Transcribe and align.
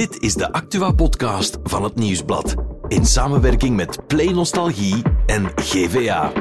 Dit 0.00 0.22
is 0.22 0.34
de 0.34 0.52
Actua-podcast 0.52 1.58
van 1.62 1.84
het 1.84 1.94
Nieuwsblad. 1.94 2.54
In 2.88 3.06
samenwerking 3.06 3.76
met 3.76 4.06
Play 4.06 4.32
Nostalgie 4.32 5.02
en 5.26 5.52
GVA. 5.54 6.32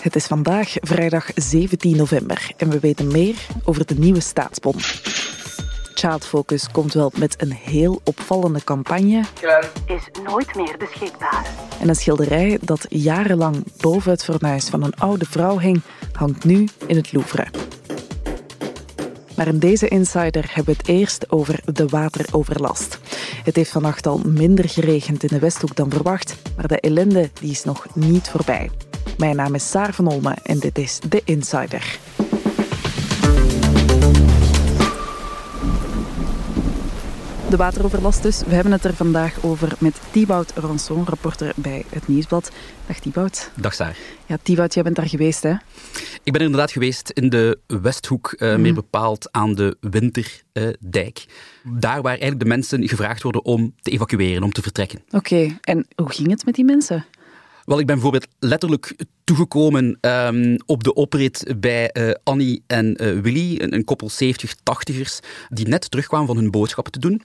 Het 0.00 0.16
is 0.16 0.26
vandaag 0.26 0.72
vrijdag 0.80 1.30
17 1.34 1.96
november 1.96 2.50
en 2.56 2.70
we 2.70 2.78
weten 2.78 3.06
meer 3.06 3.34
over 3.64 3.86
de 3.86 3.94
nieuwe 3.94 4.20
staatsbon. 4.20 4.74
Child 5.94 6.26
Focus 6.26 6.68
komt 6.70 6.94
wel 6.94 7.12
met 7.18 7.42
een 7.42 7.52
heel 7.52 8.00
opvallende 8.04 8.64
campagne. 8.64 9.24
is 9.86 10.08
nooit 10.24 10.54
meer 10.54 10.76
beschikbaar. 10.78 11.46
En 11.80 11.88
een 11.88 11.96
schilderij 11.96 12.58
dat 12.62 12.86
jarenlang 12.88 13.64
boven 13.80 14.10
het 14.10 14.24
fornuis 14.24 14.68
van 14.68 14.82
een 14.82 14.94
oude 14.94 15.24
vrouw 15.24 15.58
hing, 15.58 15.82
hangt 16.12 16.44
nu 16.44 16.68
in 16.86 16.96
het 16.96 17.12
Louvre. 17.12 17.46
Maar 19.38 19.46
in 19.46 19.58
deze 19.58 19.88
Insider 19.88 20.44
hebben 20.46 20.74
we 20.74 20.80
het 20.80 20.88
eerst 20.88 21.30
over 21.30 21.60
de 21.72 21.86
wateroverlast. 21.86 22.98
Het 23.44 23.56
heeft 23.56 23.70
vannacht 23.70 24.06
al 24.06 24.20
minder 24.24 24.68
geregend 24.68 25.22
in 25.22 25.28
de 25.28 25.38
Westhoek 25.38 25.76
dan 25.76 25.90
verwacht, 25.90 26.36
maar 26.56 26.66
de 26.66 26.80
ellende 26.80 27.30
die 27.40 27.50
is 27.50 27.64
nog 27.64 27.86
niet 27.94 28.28
voorbij. 28.28 28.70
Mijn 29.18 29.36
naam 29.36 29.54
is 29.54 29.70
Saar 29.70 29.94
van 29.94 30.08
Olme 30.08 30.36
en 30.42 30.58
dit 30.58 30.78
is 30.78 30.98
The 31.08 31.22
Insider. 31.24 31.98
De 37.50 37.56
wateroverlast 37.56 38.22
dus. 38.22 38.42
We 38.42 38.54
hebben 38.54 38.72
het 38.72 38.84
er 38.84 38.94
vandaag 38.94 39.44
over 39.44 39.76
met 39.78 40.00
Thibaut 40.10 40.52
Ranson, 40.54 41.04
reporter 41.04 41.52
bij 41.56 41.84
het 41.88 42.08
Nieuwsblad. 42.08 42.50
Dag 42.86 42.98
Thibaut. 42.98 43.50
Dag 43.56 43.74
Saar. 43.74 43.96
Ja, 44.26 44.36
Thibaut, 44.42 44.74
jij 44.74 44.82
bent 44.82 44.96
daar 44.96 45.08
geweest 45.08 45.42
hè? 45.42 45.50
Ik 46.22 46.32
ben 46.32 46.34
er 46.34 46.46
inderdaad 46.46 46.70
geweest 46.70 47.10
in 47.10 47.28
de 47.28 47.58
Westhoek, 47.66 48.34
uh, 48.38 48.56
meer 48.56 48.74
bepaald 48.74 49.32
aan 49.32 49.54
de 49.54 49.76
Winterdijk. 49.80 51.26
Daar 51.64 52.02
waar 52.02 52.12
eigenlijk 52.12 52.40
de 52.40 52.46
mensen 52.46 52.88
gevraagd 52.88 53.22
worden 53.22 53.44
om 53.44 53.74
te 53.80 53.90
evacueren, 53.90 54.42
om 54.42 54.52
te 54.52 54.62
vertrekken. 54.62 55.02
Oké, 55.10 55.58
en 55.60 55.86
hoe 55.96 56.12
ging 56.12 56.30
het 56.30 56.44
met 56.44 56.54
die 56.54 56.64
mensen? 56.64 57.06
Wel, 57.64 57.78
ik 57.78 57.86
ben 57.86 57.94
bijvoorbeeld 57.94 58.26
letterlijk 58.38 58.96
toegekomen 59.24 59.98
um, 60.00 60.56
op 60.66 60.84
de 60.84 60.94
oprit 60.94 61.54
bij 61.60 61.90
uh, 61.92 62.10
Annie 62.22 62.62
en 62.66 63.02
uh, 63.02 63.20
Willy, 63.20 63.60
een, 63.60 63.74
een 63.74 63.84
koppel 63.84 64.10
70-80ers, 64.10 65.18
die 65.48 65.68
net 65.68 65.90
terugkwamen 65.90 66.26
van 66.26 66.36
hun 66.36 66.50
boodschappen 66.50 66.92
te 66.92 66.98
doen. 66.98 67.22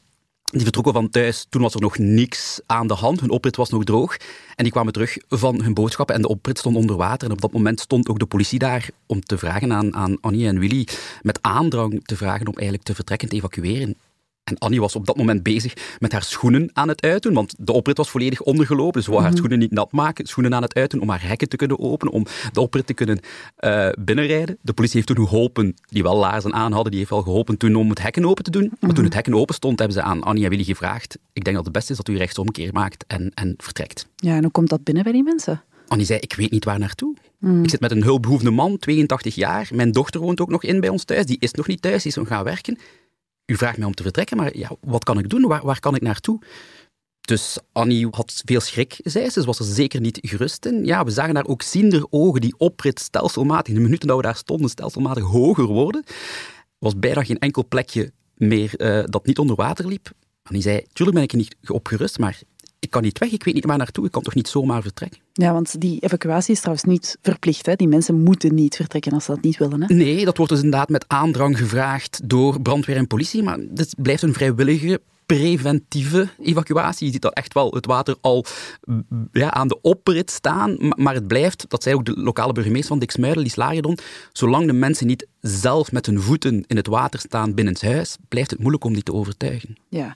Die 0.54 0.62
vertrokken 0.62 0.94
van 0.94 1.10
thuis, 1.10 1.46
toen 1.50 1.62
was 1.62 1.74
er 1.74 1.82
nog 1.82 1.98
niks 1.98 2.62
aan 2.66 2.88
de 2.88 2.94
hand. 2.94 3.20
Hun 3.20 3.30
oprit 3.30 3.56
was 3.56 3.70
nog 3.70 3.84
droog. 3.84 4.18
En 4.56 4.64
die 4.64 4.72
kwamen 4.72 4.94
terug 4.94 5.18
van 5.30 5.62
hun 5.62 5.74
boodschappen 5.74 6.16
en 6.16 6.22
de 6.22 6.28
oprit 6.28 6.58
stond 6.58 6.76
onder 6.76 6.96
water. 6.96 7.28
En 7.28 7.34
op 7.34 7.42
dat 7.42 7.52
moment 7.52 7.80
stond 7.80 8.10
ook 8.10 8.20
de 8.20 8.26
politie 8.26 8.60
daar 8.60 8.90
om 9.06 9.22
te 9.22 9.38
vragen 9.38 9.74
aan, 9.74 9.96
aan 9.96 10.18
Annie 10.22 10.48
en 10.48 10.60
Willy, 10.60 10.88
met 11.22 11.40
aandrang 11.42 12.06
te 12.06 12.16
vragen 12.16 12.48
om 12.48 12.54
eigenlijk 12.54 12.84
te 12.84 12.96
vertrekken, 12.96 13.30
te 13.30 13.36
evacueren. 13.36 13.96
En 14.44 14.58
Annie 14.58 14.80
was 14.80 14.96
op 14.96 15.06
dat 15.06 15.18
moment 15.18 15.44
bezig 15.44 15.74
met 16.00 16.12
haar 16.12 16.24
schoenen 16.24 16.70
aan 16.74 16.88
het 16.88 17.02
uitdoen, 17.02 17.34
want 17.34 17.56
de 17.58 17.72
oprit 17.72 17.98
was 17.98 18.10
volledig 18.10 18.42
ondergelopen. 18.42 18.94
Dus 18.94 19.04
ze 19.04 19.12
wou 19.12 19.24
haar 19.24 19.36
schoenen 19.36 19.60
niet 19.60 19.72
nat 19.72 19.92
maken, 19.92 20.26
schoenen 20.26 20.54
aan 20.56 20.62
het 20.62 20.74
uitdoen 20.74 21.02
om 21.02 21.10
haar 21.10 21.28
hekken 21.28 21.50
te 21.50 21.56
kunnen 21.56 21.80
openen, 21.80 22.14
om 22.14 22.26
de 22.52 22.62
oprit 22.62 22.88
te 22.88 22.94
kunnen 22.94 23.20
uh, 23.60 23.90
binnenrijden. 24.00 24.58
De 24.62 24.74
politie 24.74 24.96
heeft 24.96 25.16
toen 25.16 25.28
geholpen, 25.28 25.76
die 25.90 26.04
wel 26.04 26.18
laarzen 26.18 26.54
aan 26.54 26.72
hadden, 26.72 26.92
die 26.92 27.00
heeft 27.00 27.12
wel 27.12 27.22
geholpen 27.22 27.58
toen 27.58 27.76
om 27.76 27.90
het 27.90 28.02
hekken 28.02 28.26
open 28.26 28.44
te 28.44 28.52
doen. 28.52 28.72
Maar 28.80 28.94
toen 28.94 29.04
het 29.04 29.14
hekken 29.14 29.34
open 29.34 29.56
stond, 29.56 29.80
hebben 29.80 29.98
ze 29.98 30.04
aan 30.04 30.24
Annie 30.24 30.44
en 30.44 30.50
Willy 30.50 30.64
gevraagd, 30.64 31.18
ik 31.34 31.44
denk 31.44 31.56
dat 31.56 31.66
het 31.66 31.74
beste 31.74 31.92
is 31.92 31.98
dat 31.98 32.08
u 32.08 32.18
rechtsomkeer 32.18 32.74
maakt 32.74 33.04
en, 33.08 33.32
en 33.34 33.54
vertrekt. 33.58 34.08
Ja, 34.16 34.36
en 34.36 34.42
hoe 34.42 34.52
komt 34.52 34.70
dat 34.70 34.84
binnen 34.84 35.04
bij 35.04 35.14
die 35.14 35.24
mensen? 35.24 35.64
Annie 35.88 36.06
zei, 36.06 36.20
ik 36.20 36.34
weet 36.34 36.52
niet 36.52 36.66
waar 36.66 36.80
naartoe. 36.80 37.16
Ik 37.64 37.70
zit 37.70 37.80
met 37.80 37.92
een 37.92 38.04
hulpbehoevende 38.04 38.52
man, 38.52 38.78
82 38.78 39.36
jaar. 39.36 39.70
Mijn 39.74 39.92
dochter 39.92 40.22
woont 40.22 40.42
ook 40.42 40.50
nog 40.50 40.64
in 40.64 40.80
bij 40.80 40.90
ons 40.90 41.04
thuis. 41.04 41.26
Die 41.26 41.38
is 41.40 41.52
nog 41.52 41.68
niet 41.68 41.82
thuis, 41.82 42.02
die 42.02 42.12
is 42.12 42.18
nog 42.18 42.28
gaan 42.28 42.44
werken 42.44 42.78
u 43.46 43.56
vraagt 43.56 43.78
mij 43.78 43.88
om 43.88 43.94
te 43.94 44.04
vertrekken, 44.04 44.38
maar 44.38 44.58
ja, 44.58 44.72
wat 44.82 45.04
kan 45.04 45.20
ik 45.20 45.30
doen? 45.30 45.48
Waar, 45.48 45.80
kan 45.80 45.96
ik 45.96 46.02
naartoe? 46.02 46.40
Dus 47.22 47.58
Annie 47.72 48.08
had 48.12 48.42
veel 48.46 48.60
schrik, 48.60 49.00
zei 49.04 49.30
ze. 49.30 49.40
Ze 49.40 49.46
was 49.46 49.60
er 49.60 49.66
zeker 49.66 50.02
niet 50.02 50.20
gerust 50.22 50.66
in. 50.66 50.86
Ja, 50.86 51.04
we 51.04 51.12
zagen 51.12 51.34
daar 51.34 51.48
ook 51.48 51.62
ziender 51.62 52.06
ogen 52.10 52.42
die 52.42 52.56
oprit 52.58 53.00
stelselmatig, 53.00 53.68
in 53.68 53.76
de 53.76 53.82
minuten 53.82 54.08
dat 54.08 54.18
we 54.18 54.24
daar 54.24 54.36
stonden, 54.36 54.70
stelselmatig 54.70 55.24
hoger 55.24 55.66
worden. 55.66 56.04
Was 56.78 57.00
bijna 57.00 57.24
geen 57.24 57.40
enkel 57.40 57.66
plekje 57.68 58.12
meer 58.36 58.74
uh, 58.78 59.04
dat 59.06 59.26
niet 59.26 59.40
onder 59.40 59.56
water 59.56 59.88
liep. 59.88 60.12
Annie 60.44 60.62
zei, 60.62 60.86
tuurlijk 60.94 61.18
ben 61.18 61.26
ik 61.26 61.32
er 61.32 61.38
niet 61.38 61.56
opgerust, 61.68 62.20
maar 62.20 62.42
ik 62.84 62.90
kan 62.90 63.02
niet 63.02 63.20
weg, 63.20 63.32
ik 63.32 63.44
weet 63.44 63.54
niet 63.54 63.66
waar 63.66 63.78
naartoe, 63.78 64.06
ik 64.06 64.12
kan 64.12 64.22
toch 64.22 64.36
niet 64.36 64.48
zomaar 64.48 64.82
vertrekken. 64.82 65.22
Ja, 65.34 65.54
want 65.54 65.82
die 65.82 66.00
evacuatie 66.00 66.54
is 66.54 66.60
trouwens 66.60 66.86
niet 66.86 67.18
verplicht. 67.22 67.66
Hè? 67.66 67.76
Die 67.76 67.88
mensen 67.88 68.24
moeten 68.24 68.56
niet 68.56 68.76
vertrekken 68.76 69.12
als 69.12 69.26
ze 69.26 69.32
dat 69.32 69.44
niet 69.44 69.58
willen. 69.58 69.84
Hè? 69.84 69.96
Nee, 69.96 70.26
dat 70.26 70.38
wordt 70.38 70.52
dus 70.52 70.62
inderdaad 70.62 70.90
met 70.90 71.06
aandrang 71.08 71.58
gevraagd 71.58 72.22
door 72.30 72.62
brandweer 72.62 72.98
en 72.98 73.08
politie, 73.08 73.44
maar 73.44 73.58
het 73.76 73.96
blijft 73.98 74.22
een 74.22 74.34
vrijwillige 74.34 75.02
preventieve 75.26 76.30
evacuatie. 76.40 77.06
Je 77.06 77.12
ziet 77.12 77.22
dat 77.22 77.34
echt 77.34 77.54
wel 77.54 77.72
het 77.74 77.86
water 77.86 78.16
al 78.22 78.46
ja, 79.32 79.52
aan 79.52 79.68
de 79.68 79.82
oprit 79.82 80.32
staan, 80.32 80.78
maar 80.80 81.14
het 81.14 81.28
blijft, 81.28 81.66
dat 81.68 81.84
zei 81.84 81.96
ook 81.96 82.06
de 82.06 82.14
lokale 82.16 82.54
burgemeester 82.54 82.90
van 82.90 83.00
Dixmuiden, 83.00 83.44
Lies 83.44 83.56
Lariadon, 83.56 83.98
zolang 84.32 84.66
de 84.66 84.74
mensen 84.74 85.08
niet 85.08 85.28
zelf 85.42 85.92
met 85.92 86.06
hun 86.06 86.22
voeten 86.22 86.64
in 86.68 86.78
het 86.78 86.88
water 86.88 87.20
staan 87.20 87.54
binnen 87.54 87.74
het 87.74 87.84
huis, 87.84 88.18
blijft 88.28 88.50
het 88.50 88.60
moeilijk 88.60 88.84
om 88.84 88.94
die 88.94 89.04
te 89.04 89.14
overtuigen. 89.14 89.78
Ja. 89.90 90.16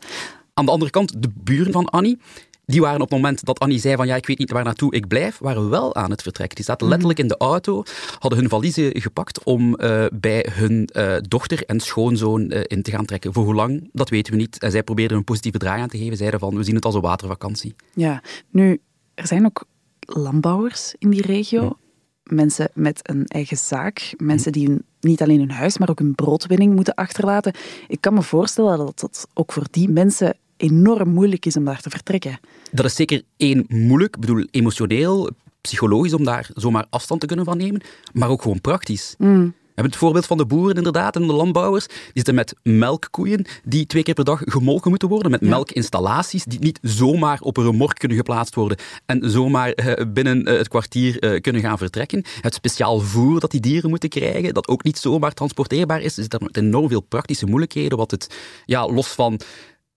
Aan 0.54 0.66
de 0.66 0.72
andere 0.72 0.92
kant, 0.92 1.22
de 1.22 1.30
buren 1.44 1.72
van 1.72 1.86
Annie, 1.86 2.20
die 2.68 2.82
waren 2.82 3.02
op 3.02 3.10
het 3.10 3.20
moment 3.20 3.46
dat 3.46 3.60
Annie 3.60 3.80
zei 3.80 3.96
van 3.96 4.08
ja, 4.08 4.16
ik 4.16 4.28
weet 4.28 4.38
niet 4.38 4.52
waar 4.52 4.64
naartoe 4.64 4.94
ik 4.94 5.08
blijf, 5.08 5.38
waren 5.38 5.70
wel 5.70 5.96
aan 5.96 6.12
het 6.12 6.22
vertrekken. 6.22 6.56
Die 6.56 6.66
zaten 6.66 6.88
letterlijk 6.88 7.20
in 7.20 7.28
de 7.28 7.38
auto, 7.38 7.84
hadden 8.20 8.40
hun 8.40 8.50
valiezen 8.50 9.02
gepakt 9.02 9.44
om 9.44 9.82
uh, 9.82 10.06
bij 10.14 10.46
hun 10.52 10.90
uh, 10.94 11.16
dochter 11.22 11.66
en 11.66 11.80
schoonzoon 11.80 12.52
uh, 12.54 12.62
in 12.64 12.82
te 12.82 12.92
gaan 12.92 13.06
trekken. 13.06 13.34
Voor 13.34 13.44
hoe 13.44 13.54
lang, 13.54 13.90
dat 13.94 14.10
weten 14.10 14.34
we 14.34 14.40
niet. 14.40 14.60
En 14.60 14.72
zij 14.72 14.84
probeerden 14.84 15.18
een 15.18 15.24
positieve 15.24 15.58
draai 15.58 15.82
aan 15.82 15.88
te 15.88 15.98
geven, 15.98 16.18
zeiden 16.18 16.40
van 16.40 16.56
we 16.56 16.64
zien 16.64 16.76
het 16.76 16.86
als 16.86 16.96
een 16.96 17.02
watervakantie. 17.02 17.76
Ja, 17.94 18.24
nu, 18.50 18.82
er 19.14 19.28
zijn 19.28 19.46
ook 19.46 19.66
landbouwers 20.00 20.96
in 20.98 21.10
die 21.10 21.22
regio. 21.22 21.64
Ja. 21.64 21.76
Mensen 22.24 22.70
met 22.74 23.10
een 23.10 23.26
eigen 23.26 23.58
zaak, 23.58 24.14
mensen 24.18 24.52
die 24.52 24.78
niet 25.00 25.22
alleen 25.22 25.40
hun 25.40 25.52
huis, 25.52 25.78
maar 25.78 25.90
ook 25.90 26.00
hun 26.00 26.16
broodwinning 26.16 26.76
moeten 26.76 26.96
achterlaten. 26.96 27.54
Ik 27.88 28.02
kan 28.02 28.14
me 28.14 28.22
voorstellen 28.22 28.78
dat 28.78 29.00
dat 29.00 29.28
ook 29.34 29.52
voor 29.52 29.66
die 29.72 29.90
mensen 29.90 30.38
enorm 30.58 31.10
moeilijk 31.10 31.46
is 31.46 31.58
om 31.58 31.66
daar 31.66 31.82
te 31.82 31.90
vertrekken. 31.90 32.40
Dat 32.72 32.86
is 32.86 32.96
zeker 32.96 33.22
één 33.38 33.66
moeilijk, 33.68 34.16
ik 34.16 34.22
bedoel 34.22 34.48
emotioneel, 34.52 35.30
psychologisch 35.62 36.14
om 36.14 36.24
daar 36.24 36.50
zomaar 36.54 36.86
afstand 36.90 37.22
te 37.22 37.28
kunnen 37.28 37.46
van 37.46 37.58
nemen, 37.58 37.82
maar 38.14 38.30
ook 38.30 38.42
gewoon 38.42 38.62
praktisch. 38.62 39.16
Mm. 39.18 39.54
We 39.78 39.84
hebben 39.84 40.00
het 40.00 40.08
voorbeeld 40.08 40.26
van 40.26 40.38
de 40.38 40.56
boeren 40.56 40.76
inderdaad 40.76 41.16
en 41.16 41.28
de 41.28 41.34
landbouwers. 41.34 41.88
Die 41.88 41.98
zitten 42.14 42.36
met 42.36 42.56
melkkoeien 42.64 43.46
die 43.64 43.86
twee 43.86 44.04
keer 44.04 44.14
per 44.14 44.24
dag 44.24 44.42
gemolken 44.46 44.90
moeten 44.90 45.10
worden. 45.10 45.32
Met 45.32 45.42
ja. 45.42 45.48
melkinstallaties 45.48 46.44
die 46.44 46.60
niet 46.60 46.80
zomaar 46.82 47.40
op 47.42 47.58
een 47.58 47.64
remork 47.64 47.98
kunnen 47.98 48.18
geplaatst 48.18 48.56
worden 48.56 48.78
en 49.06 49.30
zomaar 49.32 49.74
uh, 49.76 49.94
binnen 50.14 50.50
uh, 50.50 50.58
het 50.58 50.68
kwartier 50.68 51.24
uh, 51.24 51.42
kunnen 51.42 51.62
gaan 51.62 51.78
vertrekken. 51.78 52.24
Het 52.42 52.54
speciaal 52.54 53.00
voer 53.00 53.40
dat 53.40 53.52
die 53.52 53.60
dieren 53.60 53.90
moeten 53.90 54.10
krijgen, 54.10 54.54
dat 54.54 54.68
ook 54.68 54.84
niet 54.84 54.98
zomaar 54.98 55.34
transporteerbaar 55.34 56.02
is. 56.02 56.18
Er 56.18 56.22
zitten 56.22 56.50
enorm 56.52 56.90
veel 56.90 57.02
praktische 57.02 57.46
moeilijkheden, 57.46 57.98
wat 57.98 58.12
het 58.12 58.36
ja, 58.66 58.88
los 58.88 59.08
van 59.08 59.40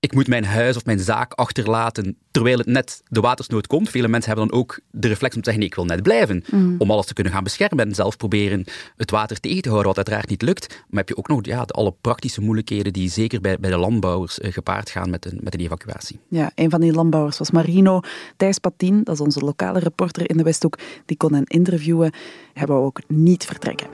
ik 0.00 0.14
moet 0.14 0.28
mijn 0.28 0.44
huis 0.44 0.76
of 0.76 0.84
mijn 0.84 0.98
zaak 0.98 1.32
achterlaten 1.32 2.16
terwijl 2.30 2.58
het 2.58 2.66
net 2.66 3.02
de 3.08 3.20
watersnood 3.20 3.66
komt. 3.66 3.90
Vele 3.90 4.08
mensen 4.08 4.30
hebben 4.30 4.48
dan 4.48 4.58
ook 4.58 4.80
de 4.90 5.08
reflex 5.08 5.34
om 5.34 5.42
te 5.42 5.50
zeggen, 5.50 5.58
nee, 5.58 5.68
ik 5.68 5.74
wil 5.74 5.84
net 5.84 6.02
blijven. 6.02 6.44
Mm. 6.50 6.74
Om 6.78 6.90
alles 6.90 7.06
te 7.06 7.14
kunnen 7.14 7.32
gaan 7.32 7.44
beschermen 7.44 7.86
en 7.86 7.94
zelf 7.94 8.16
proberen 8.16 8.64
het 8.96 9.10
water 9.10 9.40
tegen 9.40 9.62
te 9.62 9.68
houden, 9.68 9.88
wat 9.88 9.96
uiteraard 9.96 10.28
niet 10.28 10.42
lukt. 10.42 10.68
Maar 10.68 10.98
heb 10.98 11.08
je 11.08 11.16
ook 11.16 11.28
nog 11.28 11.44
ja, 11.44 11.64
de, 11.64 11.72
alle 11.72 11.94
praktische 12.00 12.40
moeilijkheden 12.40 12.92
die 12.92 13.10
zeker 13.10 13.40
bij, 13.40 13.58
bij 13.58 13.70
de 13.70 13.76
landbouwers 13.76 14.38
uh, 14.38 14.52
gepaard 14.52 14.90
gaan 14.90 15.10
met 15.10 15.24
een, 15.24 15.38
met 15.42 15.54
een 15.54 15.60
evacuatie. 15.60 16.18
Ja, 16.28 16.52
een 16.54 16.70
van 16.70 16.80
die 16.80 16.92
landbouwers 16.92 17.38
was 17.38 17.50
Marino 17.50 18.00
Thijs 18.36 18.58
Patien, 18.58 19.04
dat 19.04 19.14
is 19.14 19.20
onze 19.20 19.40
lokale 19.40 19.78
reporter 19.78 20.30
in 20.30 20.36
de 20.36 20.42
Westhoek. 20.42 20.78
Die 21.06 21.16
kon 21.16 21.34
hen 21.34 21.44
interviewen, 21.46 22.12
hebben 22.52 22.76
we 22.76 22.82
ook 22.82 23.00
niet 23.06 23.44
vertrekken. 23.44 23.86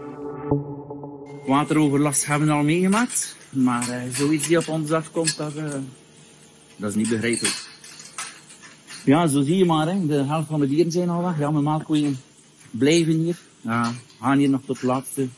Wateroverlast 1.46 2.26
hebben 2.26 2.48
we 2.48 2.54
al 2.54 2.62
meegemaakt. 2.62 3.36
Maar 3.56 3.88
uh, 3.88 4.14
zoiets 4.14 4.46
die 4.46 4.58
op 4.58 4.68
ons 4.68 4.90
afkomt, 4.90 5.36
dat, 5.36 5.56
uh, 5.56 5.74
dat 6.76 6.90
is 6.90 6.94
niet 6.94 7.08
begrijpelijk. 7.08 7.68
Ja, 9.04 9.26
zo 9.26 9.42
zie 9.42 9.56
je 9.56 9.64
maar, 9.64 9.88
hè. 9.88 10.06
de 10.06 10.24
helft 10.24 10.48
van 10.48 10.60
de 10.60 10.68
dieren 10.68 10.92
zijn 10.92 11.08
al 11.08 11.22
weg. 11.22 11.38
Ja, 11.38 11.50
mijn 11.50 11.64
melkkoeien 11.64 12.18
blijven 12.70 13.12
hier. 13.12 13.38
Ja, 13.60 13.92
gaan 14.20 14.38
hier 14.38 14.48
nog 14.48 14.60
tot 14.66 14.80
de 14.80 14.86
laatste. 14.86 15.28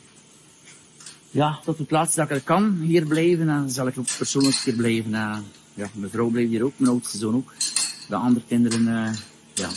Ja, 1.31 1.59
tot 1.65 1.77
het 1.77 1.91
laatste 1.91 2.19
dat 2.19 2.29
ik 2.29 2.35
er 2.35 2.41
kan 2.41 2.79
hier 2.81 3.05
blijven. 3.05 3.49
En 3.49 3.69
zal 3.69 3.87
ik 3.87 3.97
ook 3.97 4.17
persoonlijk 4.17 4.55
hier 4.55 4.75
blijven. 4.75 5.11
Ja, 5.11 5.89
mijn 5.93 6.11
vrouw 6.11 6.29
blijft 6.29 6.49
hier 6.49 6.63
ook, 6.63 6.73
mijn 6.77 6.91
oudste 6.91 7.17
zoon 7.17 7.35
ook. 7.35 7.53
De 8.07 8.15
andere 8.15 8.45
kinderen, 8.47 9.15
ja, 9.53 9.69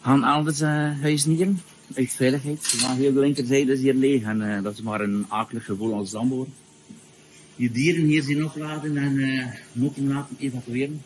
gaan 0.00 0.24
elders 0.24 0.60
uh, 0.60 0.68
huisnieren. 1.00 1.60
Uit 1.94 2.12
veiligheid. 2.12 2.74
Maar 2.82 2.96
heel 2.96 3.12
de 3.12 3.20
linkerzijde 3.20 3.72
is 3.72 3.80
hier 3.80 3.94
leeg. 3.94 4.22
En 4.22 4.62
dat 4.62 4.72
is 4.72 4.82
maar 4.82 5.00
een 5.00 5.26
akelig 5.28 5.64
gevoel 5.64 5.94
als 5.94 6.10
damboor 6.10 6.46
je 7.62 7.70
dieren 7.70 8.04
hier 8.04 8.22
zien 8.22 8.44
opladen 8.44 8.96
en 8.96 9.12
uh, 9.12 9.46
moeten 9.72 10.08
laten 10.08 10.36
evacueren. 10.38 11.02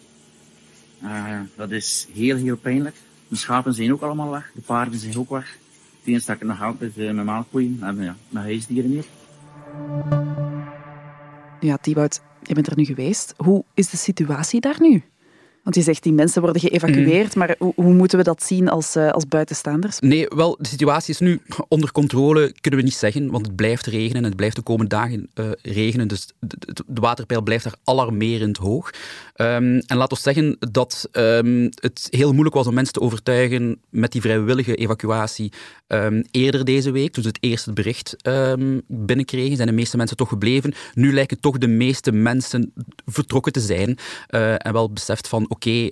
Uh, 1.02 1.40
dat 1.56 1.70
is 1.70 2.06
heel, 2.12 2.36
heel 2.36 2.56
pijnlijk. 2.56 2.96
De 3.28 3.36
schapen 3.36 3.74
zijn 3.74 3.92
ook 3.92 4.00
allemaal 4.00 4.30
weg, 4.30 4.50
de 4.54 4.60
paarden 4.60 4.98
zijn 4.98 5.16
ook 5.16 5.30
weg. 5.30 5.58
Het 5.98 6.08
enige 6.08 6.32
ik 6.32 6.42
nog 6.42 6.62
altijd 6.62 6.96
uh, 6.96 7.10
mijn 7.12 7.26
melkkoeien 7.26 7.78
en 7.80 8.02
ja, 8.02 8.16
mijn 8.28 8.44
huisdieren 8.44 8.90
hier. 8.90 9.04
Ja, 11.60 11.76
Thibaut, 11.76 12.20
je 12.42 12.54
bent 12.54 12.66
er 12.66 12.76
nu 12.76 12.84
geweest. 12.84 13.34
Hoe 13.36 13.64
is 13.74 13.90
de 13.90 13.96
situatie 13.96 14.60
daar 14.60 14.80
nu? 14.80 15.02
Want 15.66 15.78
je 15.78 15.84
zegt, 15.84 16.02
die 16.02 16.12
mensen 16.12 16.42
worden 16.42 16.60
geëvacueerd, 16.60 17.28
Mhm. 17.28 17.38
maar 17.38 17.54
hoe, 17.58 17.72
hoe 17.76 17.92
moeten 17.92 18.18
we 18.18 18.24
dat 18.24 18.42
zien 18.42 18.68
als, 18.68 18.96
uh, 18.96 19.10
als 19.10 19.28
buitenstaanders? 19.28 20.00
Nee, 20.00 20.26
wel, 20.28 20.56
de 20.60 20.68
situatie 20.68 21.14
is 21.14 21.20
nu 21.20 21.40
onder 21.68 21.92
controle, 21.92 22.52
kunnen 22.60 22.80
we 22.80 22.86
niet 22.86 22.96
zeggen, 22.96 23.30
want 23.30 23.46
het 23.46 23.56
blijft 23.56 23.86
regenen 23.86 24.16
en 24.16 24.24
het 24.24 24.36
blijft 24.36 24.56
de 24.56 24.62
komende 24.62 24.94
dagen 24.94 25.28
uh, 25.34 25.46
regenen. 25.62 26.08
Dus 26.08 26.26
de, 26.38 26.56
de, 26.58 26.84
de, 26.86 27.00
waterpeil 27.00 27.42
blijft 27.42 27.64
daar 27.64 27.74
alarmerend 27.84 28.56
hoog. 28.56 28.90
Um, 29.36 29.78
en 29.78 29.96
laat 29.96 30.10
ons 30.10 30.22
zeggen 30.22 30.56
dat 30.58 31.08
um, 31.12 31.70
het 31.74 32.06
heel 32.10 32.32
moeilijk 32.32 32.54
was 32.54 32.66
om 32.66 32.74
mensen 32.74 32.94
te 32.94 33.00
overtuigen 33.00 33.80
met 33.90 34.12
die 34.12 34.20
vrijwillige 34.20 34.74
evacuatie. 34.74 35.52
Um, 35.88 36.24
eerder 36.30 36.64
deze 36.64 36.90
week, 36.90 37.12
toen 37.12 37.22
ze 37.22 37.28
het 37.28 37.38
eerste 37.40 37.72
bericht 37.72 38.16
binnenkregen, 38.86 39.56
zijn 39.56 39.68
de 39.68 39.74
meeste 39.74 39.96
mensen 39.96 40.16
toch 40.16 40.28
gebleven. 40.28 40.74
Nu 40.94 41.12
lijken 41.12 41.40
toch 41.40 41.58
de 41.58 41.66
meeste 41.66 42.12
mensen 42.12 42.72
vertrokken 43.06 43.52
te 43.52 43.60
zijn 43.60 43.98
uh, 44.30 44.66
en 44.66 44.72
wel 44.72 44.92
beseft 44.92 45.28
van 45.28 45.46
oké, 45.56 45.90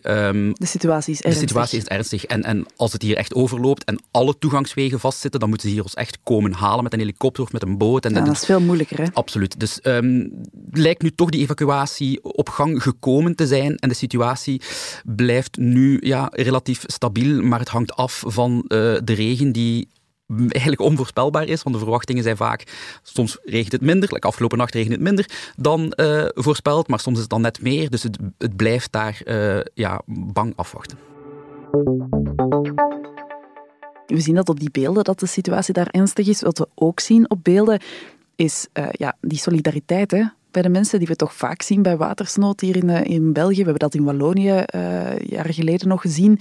de 0.52 0.66
situatie 0.66 1.12
is 1.12 1.20
ernstig. 1.20 1.43
De 1.43 1.49
situatie 1.49 1.78
is 1.78 1.84
ernstig. 1.84 2.25
En, 2.25 2.43
en 2.43 2.66
als 2.76 2.93
het 2.93 3.02
hier 3.02 3.16
echt 3.16 3.34
overloopt 3.34 3.84
en 3.84 4.02
alle 4.11 4.38
toegangswegen 4.38 5.00
vastzitten, 5.00 5.40
dan 5.40 5.49
moeten 5.49 5.69
ze 5.69 5.75
hier 5.75 5.82
ons 5.82 5.94
echt 5.94 6.19
komen 6.22 6.52
halen 6.52 6.82
met 6.82 6.93
een 6.93 6.99
helikopter 6.99 7.43
of 7.43 7.52
met 7.52 7.62
een 7.62 7.78
boot. 7.78 8.05
En 8.05 8.14
ja, 8.14 8.20
dat 8.20 8.34
is 8.34 8.44
veel 8.44 8.61
moeilijker, 8.61 8.99
hè? 8.99 9.05
Absoluut. 9.12 9.61
Dus 9.61 9.78
um, 9.82 10.31
lijkt 10.70 11.02
nu 11.02 11.11
toch 11.11 11.31
die 11.31 11.40
evacuatie 11.40 12.22
op 12.22 12.49
gang 12.49 12.82
gekomen 12.82 13.34
te 13.34 13.46
zijn. 13.46 13.76
En 13.76 13.88
de 13.88 13.94
situatie 13.94 14.61
blijft 15.05 15.56
nu 15.56 15.99
ja, 16.00 16.28
relatief 16.32 16.84
stabiel, 16.87 17.43
maar 17.43 17.58
het 17.58 17.69
hangt 17.69 17.94
af 17.94 18.22
van 18.26 18.52
uh, 18.56 18.69
de 19.05 19.12
regen 19.12 19.52
die 19.52 19.88
eigenlijk 20.26 20.81
onvoorspelbaar 20.81 21.47
is, 21.47 21.62
want 21.62 21.75
de 21.75 21.82
verwachtingen 21.82 22.23
zijn 22.23 22.37
vaak, 22.37 22.65
soms 23.03 23.38
regent 23.44 23.73
het 23.73 23.81
minder, 23.81 24.12
like 24.12 24.26
afgelopen 24.26 24.59
nacht 24.59 24.75
regent 24.75 24.93
het 24.93 25.03
minder 25.03 25.53
dan 25.56 25.93
uh, 25.97 26.25
voorspeld, 26.35 26.88
maar 26.88 27.00
soms 27.00 27.15
is 27.17 27.23
het 27.23 27.31
dan 27.31 27.41
net 27.41 27.62
meer, 27.62 27.91
dus 27.91 28.03
het, 28.03 28.19
het 28.38 28.56
blijft 28.56 28.93
daar 28.93 29.21
uh, 29.25 29.61
ja, 29.75 30.00
bang 30.06 30.53
afwachten. 30.56 30.99
We 34.06 34.21
zien 34.21 34.35
dat 34.35 34.49
op 34.49 34.61
die 34.61 34.71
beelden, 34.71 35.05
dat 35.05 35.21
de 35.21 35.26
situatie 35.26 35.75
daar 35.75 35.88
ernstig 35.91 36.29
is. 36.29 36.41
Wat 36.41 36.59
we 36.59 36.69
ook 36.75 37.00
zien 37.00 37.31
op 37.31 37.38
beelden, 37.43 37.81
is 38.37 38.67
uh, 38.73 38.87
ja, 38.91 39.17
die 39.21 39.38
solidariteit 39.38 40.11
hè, 40.11 40.25
bij 40.50 40.62
de 40.62 40.69
mensen 40.69 40.99
die 40.99 41.09
we 41.09 41.17
toch 41.17 41.35
vaak 41.35 41.62
zien 41.62 41.82
bij 41.82 41.97
watersnood 41.97 42.61
hier 42.61 42.76
in, 42.76 42.88
in 42.88 43.32
België. 43.32 43.56
We 43.56 43.62
hebben 43.62 43.79
dat 43.79 43.94
in 43.94 44.05
Wallonië 44.05 44.65
jaren 45.26 45.55
geleden 45.55 45.88
nog 45.88 46.00
gezien. 46.00 46.41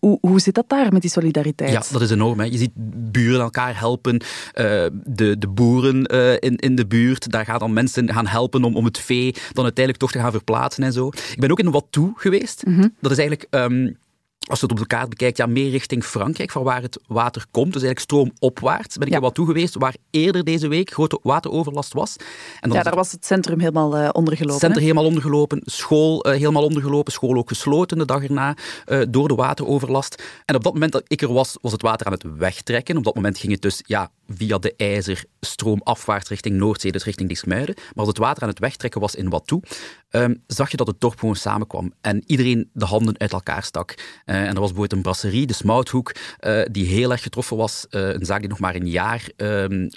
Hoe, 0.00 0.18
hoe 0.20 0.40
zit 0.40 0.54
dat 0.54 0.68
daar 0.68 0.92
met 0.92 1.02
die 1.02 1.10
solidariteit? 1.10 1.70
Ja, 1.70 1.82
dat 1.92 2.00
is 2.00 2.10
enorm. 2.10 2.38
Hè. 2.40 2.44
Je 2.44 2.58
ziet 2.58 2.70
buren 3.12 3.40
elkaar 3.40 3.78
helpen, 3.78 4.14
uh, 4.14 4.22
de, 5.04 5.38
de 5.38 5.48
boeren 5.48 6.14
uh, 6.14 6.32
in, 6.32 6.56
in 6.56 6.74
de 6.74 6.86
buurt. 6.86 7.30
Daar 7.30 7.44
gaan 7.44 7.58
dan 7.58 7.72
mensen 7.72 8.12
gaan 8.12 8.26
helpen 8.26 8.64
om, 8.64 8.76
om 8.76 8.84
het 8.84 8.98
vee 8.98 9.32
dan 9.52 9.64
uiteindelijk 9.64 9.96
toch 9.96 10.12
te 10.12 10.18
gaan 10.18 10.30
verplaatsen 10.30 10.84
en 10.84 10.92
zo. 10.92 11.08
Ik 11.08 11.36
ben 11.38 11.50
ook 11.50 11.58
in 11.58 11.70
Wattou 11.70 12.12
geweest. 12.16 12.66
Mhm. 12.66 12.88
Dat 13.00 13.10
is 13.10 13.18
eigenlijk... 13.18 13.46
Um, 13.50 13.96
als 14.50 14.60
je 14.60 14.66
het 14.66 14.74
op 14.74 14.80
de 14.80 14.86
kaart 14.86 15.08
bekijkt, 15.08 15.36
ja, 15.36 15.46
meer 15.46 15.70
richting 15.70 16.04
Frankrijk, 16.04 16.50
van 16.50 16.62
waar 16.62 16.82
het 16.82 17.00
water 17.06 17.44
komt. 17.50 17.72
Dus 17.72 17.82
eigenlijk 17.82 18.00
stroomopwaarts. 18.00 18.96
Ben 18.96 19.06
ik 19.06 19.12
Ja. 19.12 19.18
er 19.18 19.24
wat 19.24 19.34
toe 19.34 19.46
geweest, 19.46 19.74
waar 19.74 19.94
eerder 20.10 20.44
deze 20.44 20.68
week 20.68 20.90
grote 20.92 21.18
wateroverlast 21.22 21.92
was. 21.92 22.16
En 22.60 22.68
dan 22.68 22.78
Ja, 22.78 22.82
daar 22.82 22.94
was 22.94 23.12
het 23.12 23.26
centrum 23.26 23.58
helemaal 23.58 23.98
uh, 23.98 24.08
ondergelopen. 24.12 24.60
Center 24.60 24.76
hè? 24.78 24.82
helemaal 24.82 25.04
ondergelopen, 25.04 25.62
school 25.64 26.26
uh, 26.26 26.32
helemaal 26.32 26.64
ondergelopen, 26.64 27.12
school 27.12 27.36
ook 27.36 27.48
gesloten 27.48 27.98
de 27.98 28.04
dag 28.04 28.22
erna 28.22 28.56
uh, 28.86 29.02
door 29.08 29.28
de 29.28 29.34
wateroverlast. 29.34 30.22
En 30.44 30.54
op 30.54 30.64
dat 30.64 30.72
moment 30.72 30.92
dat 30.92 31.02
ik 31.06 31.22
er 31.22 31.32
was, 31.32 31.56
was 31.60 31.72
het 31.72 31.82
water 31.82 32.06
aan 32.06 32.12
het 32.12 32.24
wegtrekken. 32.36 32.96
Op 32.96 33.04
dat 33.04 33.14
moment 33.14 33.38
ging 33.38 33.52
het 33.52 33.62
dus 33.62 33.82
ja, 33.86 34.10
via 34.36 34.58
de 34.58 34.74
IJzer 34.76 35.24
stroomafwaarts 35.40 36.28
richting 36.28 36.56
Noordzee, 36.56 36.92
dus 36.92 37.04
richting 37.04 37.28
Diksmuiden. 37.28 37.74
Maar 37.76 37.94
als 37.94 38.08
het 38.08 38.18
water 38.18 38.42
aan 38.42 38.48
het 38.48 38.58
wegtrekken 38.58 39.00
was 39.00 39.14
in 39.14 39.28
Wattou, 39.28 39.62
um, 40.10 40.42
zag 40.46 40.70
je 40.70 40.76
dat 40.76 40.86
het 40.86 41.00
dorp 41.00 41.18
gewoon 41.18 41.36
samenkwam. 41.36 41.92
En 42.00 42.22
iedereen 42.26 42.70
de 42.72 42.84
handen 42.84 43.18
uit 43.18 43.32
elkaar 43.32 43.62
stak. 43.62 43.94
Uh, 43.98 44.04
en 44.24 44.46
er 44.46 44.46
was 44.46 44.54
bijvoorbeeld 44.54 44.92
een 44.92 45.02
brasserie, 45.02 45.46
de 45.46 45.52
Smouthoek, 45.52 46.14
uh, 46.40 46.62
die 46.70 46.86
heel 46.86 47.10
erg 47.10 47.22
getroffen 47.22 47.56
was. 47.56 47.86
Uh, 47.90 48.08
een 48.08 48.24
zaak 48.24 48.40
die 48.40 48.48
nog 48.48 48.58
maar 48.58 48.74
een 48.74 48.88
jaar 48.88 49.28
um, 49.36 49.88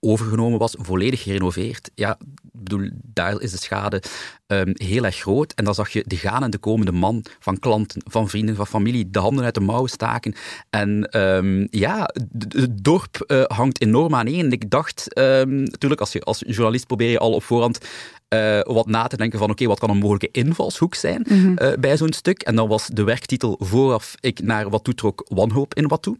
overgenomen 0.00 0.58
was, 0.58 0.74
volledig 0.78 1.22
gerenoveerd. 1.22 1.90
Ja, 1.94 2.18
bedoel, 2.56 2.88
daar 3.02 3.40
is 3.40 3.50
de 3.50 3.58
schade 3.58 4.02
um, 4.46 4.72
heel 4.72 5.04
erg 5.04 5.16
groot. 5.16 5.52
En 5.52 5.64
dan 5.64 5.74
zag 5.74 5.88
je 5.88 6.04
de 6.06 6.16
gaan 6.16 6.42
en 6.42 6.50
de 6.50 6.58
komende 6.58 6.92
man 6.92 7.24
van 7.38 7.58
klanten, 7.58 8.02
van 8.10 8.28
vrienden, 8.28 8.56
van 8.56 8.66
familie, 8.66 9.10
de 9.10 9.18
handen 9.18 9.44
uit 9.44 9.54
de 9.54 9.60
mouwen 9.60 9.90
staken. 9.90 10.34
En 10.70 11.20
um, 11.20 11.68
ja, 11.70 12.10
het 12.48 12.84
dorp 12.84 13.24
uh, 13.26 13.42
hangt 13.44 13.80
enorm 13.80 14.14
aan 14.14 14.26
één. 14.26 14.52
Ik 14.52 14.70
dacht, 14.70 15.18
um, 15.18 15.62
natuurlijk, 15.62 16.00
als, 16.00 16.12
je, 16.12 16.20
als 16.20 16.42
journalist 16.46 16.86
probeer 16.86 17.10
je 17.10 17.18
al 17.18 17.32
op 17.32 17.42
voorhand 17.42 17.78
uh, 18.28 18.60
wat 18.60 18.86
na 18.86 19.06
te 19.06 19.16
denken 19.16 19.38
van 19.38 19.50
oké, 19.50 19.62
okay, 19.62 19.74
wat 19.74 19.78
kan 19.78 19.90
een 19.90 20.02
mogelijke 20.02 20.40
invalshoek 20.40 20.94
zijn 20.94 21.26
Mhm. 21.28 21.62
uh, 21.62 21.72
bij 21.80 21.96
zo'n 21.96 22.12
stuk. 22.12 22.42
En 22.42 22.56
dan 22.56 22.68
was 22.68 22.86
de 22.86 23.04
werktitel 23.04 23.56
vooraf 23.60 24.14
ik 24.20 24.42
naar 24.42 24.70
wat 24.70 24.84
toetrok 24.84 25.26
wanhoop 25.28 25.74
in 25.74 25.88
wat 25.88 26.02
toe. 26.02 26.16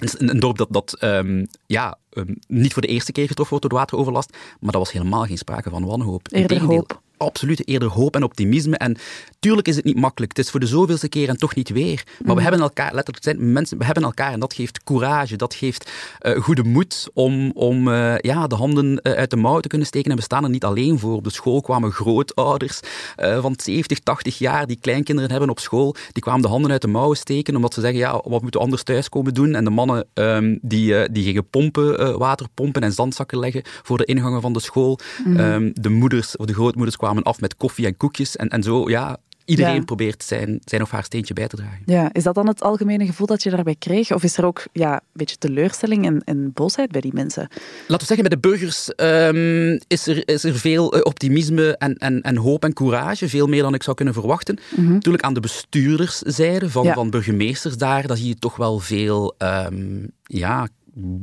Is 0.00 0.20
een, 0.20 0.30
een 0.30 0.40
dorp 0.40 0.58
dat, 0.58 0.68
dat 0.70 1.02
um, 1.02 1.46
ja, 1.66 1.98
um, 2.12 2.38
niet 2.46 2.72
voor 2.72 2.82
de 2.82 2.88
eerste 2.88 3.12
keer 3.12 3.26
getroffen 3.26 3.58
wordt 3.58 3.68
door 3.68 3.78
de 3.78 3.84
wateroverlast, 3.84 4.36
maar 4.60 4.72
dat 4.72 4.80
was 4.80 4.92
helemaal 4.92 5.24
geen 5.24 5.38
sprake 5.38 5.70
van 5.70 5.84
wanhoop. 5.84 6.26
Eerder 6.30 6.40
Integendeel, 6.40 6.76
hoop. 6.76 7.02
Absoluut, 7.18 7.68
eerder 7.68 7.88
hoop 7.88 8.14
en 8.14 8.22
optimisme. 8.22 8.76
En 8.76 8.96
tuurlijk 9.38 9.68
is 9.68 9.76
het 9.76 9.84
niet 9.84 9.96
makkelijk. 9.96 10.36
Het 10.36 10.44
is 10.44 10.50
voor 10.50 10.60
de 10.60 10.66
zoveelste 10.66 11.08
keer 11.08 11.28
en 11.28 11.36
toch 11.36 11.54
niet 11.54 11.68
weer. 11.68 12.02
Maar 12.24 12.36
we 12.36 12.42
hebben 12.42 12.60
elkaar, 12.60 12.94
letterlijk 12.94 13.24
zijn 13.24 13.52
mensen, 13.52 13.78
we 13.78 13.84
hebben 13.84 14.02
elkaar 14.02 14.32
en 14.32 14.40
dat 14.40 14.54
geeft 14.54 14.84
courage, 14.84 15.36
dat 15.36 15.54
geeft 15.54 15.90
uh, 16.22 16.40
goede 16.40 16.62
moed 16.64 17.08
om, 17.14 17.50
om 17.50 17.88
uh, 17.88 18.18
ja, 18.18 18.46
de 18.46 18.54
handen 18.54 19.00
uh, 19.02 19.12
uit 19.12 19.30
de 19.30 19.36
mouw 19.36 19.60
te 19.60 19.68
kunnen 19.68 19.86
steken. 19.86 20.10
En 20.10 20.16
we 20.16 20.22
staan 20.22 20.44
er 20.44 20.50
niet 20.50 20.64
alleen 20.64 20.98
voor. 20.98 21.14
Op 21.14 21.24
de 21.24 21.30
school 21.30 21.60
kwamen 21.60 21.92
grootouders 21.92 22.80
uh, 23.16 23.40
van 23.40 23.54
70, 23.56 23.98
80 23.98 24.38
jaar 24.38 24.66
die 24.66 24.78
kleinkinderen 24.80 25.30
hebben 25.30 25.50
op 25.50 25.58
school. 25.58 25.94
Die 26.12 26.22
kwamen 26.22 26.42
de 26.42 26.48
handen 26.48 26.70
uit 26.70 26.82
de 26.82 26.88
mouwen 26.88 27.16
steken 27.16 27.56
omdat 27.56 27.74
ze 27.74 27.80
zeggen, 27.80 27.98
ja, 27.98 28.12
wat 28.12 28.42
moeten 28.42 28.50
we 28.50 28.58
anders 28.58 28.82
thuis 28.82 29.08
komen 29.08 29.34
doen? 29.34 29.54
En 29.54 29.64
de 29.64 29.70
mannen 29.70 30.06
um, 30.14 30.58
die, 30.62 31.12
die 31.12 31.24
gingen 31.24 31.48
pompen, 31.48 32.00
uh, 32.00 32.16
water 32.16 32.46
pompen 32.54 32.82
en 32.82 32.92
zandzakken 32.92 33.38
leggen 33.38 33.62
voor 33.82 33.98
de 33.98 34.04
ingangen 34.04 34.40
van 34.40 34.52
de 34.52 34.60
school. 34.60 34.98
Mhm. 35.24 35.40
Um, 35.40 35.70
de 35.74 35.88
moeders 35.88 36.36
of 36.36 36.46
de 36.46 36.54
grootmoeders 36.54 36.96
kwamen 36.96 37.07
af 37.22 37.40
met 37.40 37.56
koffie 37.56 37.86
en 37.86 37.96
koekjes. 37.96 38.36
En, 38.36 38.48
en 38.48 38.62
zo, 38.62 38.90
ja, 38.90 39.16
iedereen 39.44 39.74
Ja. 39.74 39.84
probeert 39.84 40.24
zijn, 40.24 40.60
zijn 40.64 40.82
of 40.82 40.90
haar 40.90 41.04
steentje 41.04 41.34
bij 41.34 41.48
te 41.48 41.56
dragen. 41.56 41.82
Ja, 41.86 42.12
is 42.12 42.22
dat 42.22 42.34
dan 42.34 42.46
het 42.46 42.62
algemene 42.62 43.06
gevoel 43.06 43.26
dat 43.26 43.42
je 43.42 43.50
daarbij 43.50 43.76
kreeg? 43.78 44.12
Of 44.12 44.22
is 44.22 44.36
er 44.36 44.44
ook 44.44 44.66
ja, 44.72 44.92
een 44.92 45.00
beetje 45.12 45.36
teleurstelling 45.36 46.06
en, 46.06 46.22
en 46.24 46.50
boosheid 46.54 46.90
bij 46.90 47.00
die 47.00 47.12
mensen? 47.14 47.48
Laten 47.86 48.08
we 48.08 48.14
zeggen, 48.14 48.28
bij 48.28 48.38
de 48.40 48.48
burgers 48.48 48.90
um, 48.96 49.80
is, 49.86 50.06
er, 50.06 50.28
is 50.28 50.44
er 50.44 50.54
veel 50.58 50.94
uh, 50.96 51.00
optimisme 51.02 51.76
en, 51.76 51.96
en, 51.96 52.22
en 52.22 52.36
hoop 52.36 52.64
en 52.64 52.72
courage. 52.72 53.28
Veel 53.28 53.46
meer 53.46 53.62
dan 53.62 53.74
ik 53.74 53.82
zou 53.82 53.96
kunnen 53.96 54.14
verwachten. 54.14 54.58
Mm 54.76 54.84
-hmm. 54.84 54.92
Natuurlijk 54.92 55.24
aan 55.24 55.34
de 55.34 55.40
bestuurderszijde 55.40 56.70
van, 56.70 56.84
Ja. 56.84 56.94
van 56.94 57.10
burgemeesters 57.10 57.76
daar, 57.76 58.06
daar 58.06 58.16
zie 58.16 58.28
je 58.28 58.38
toch 58.38 58.56
wel 58.56 58.78
veel 58.78 59.34
um, 59.38 60.10
ja, 60.22 60.68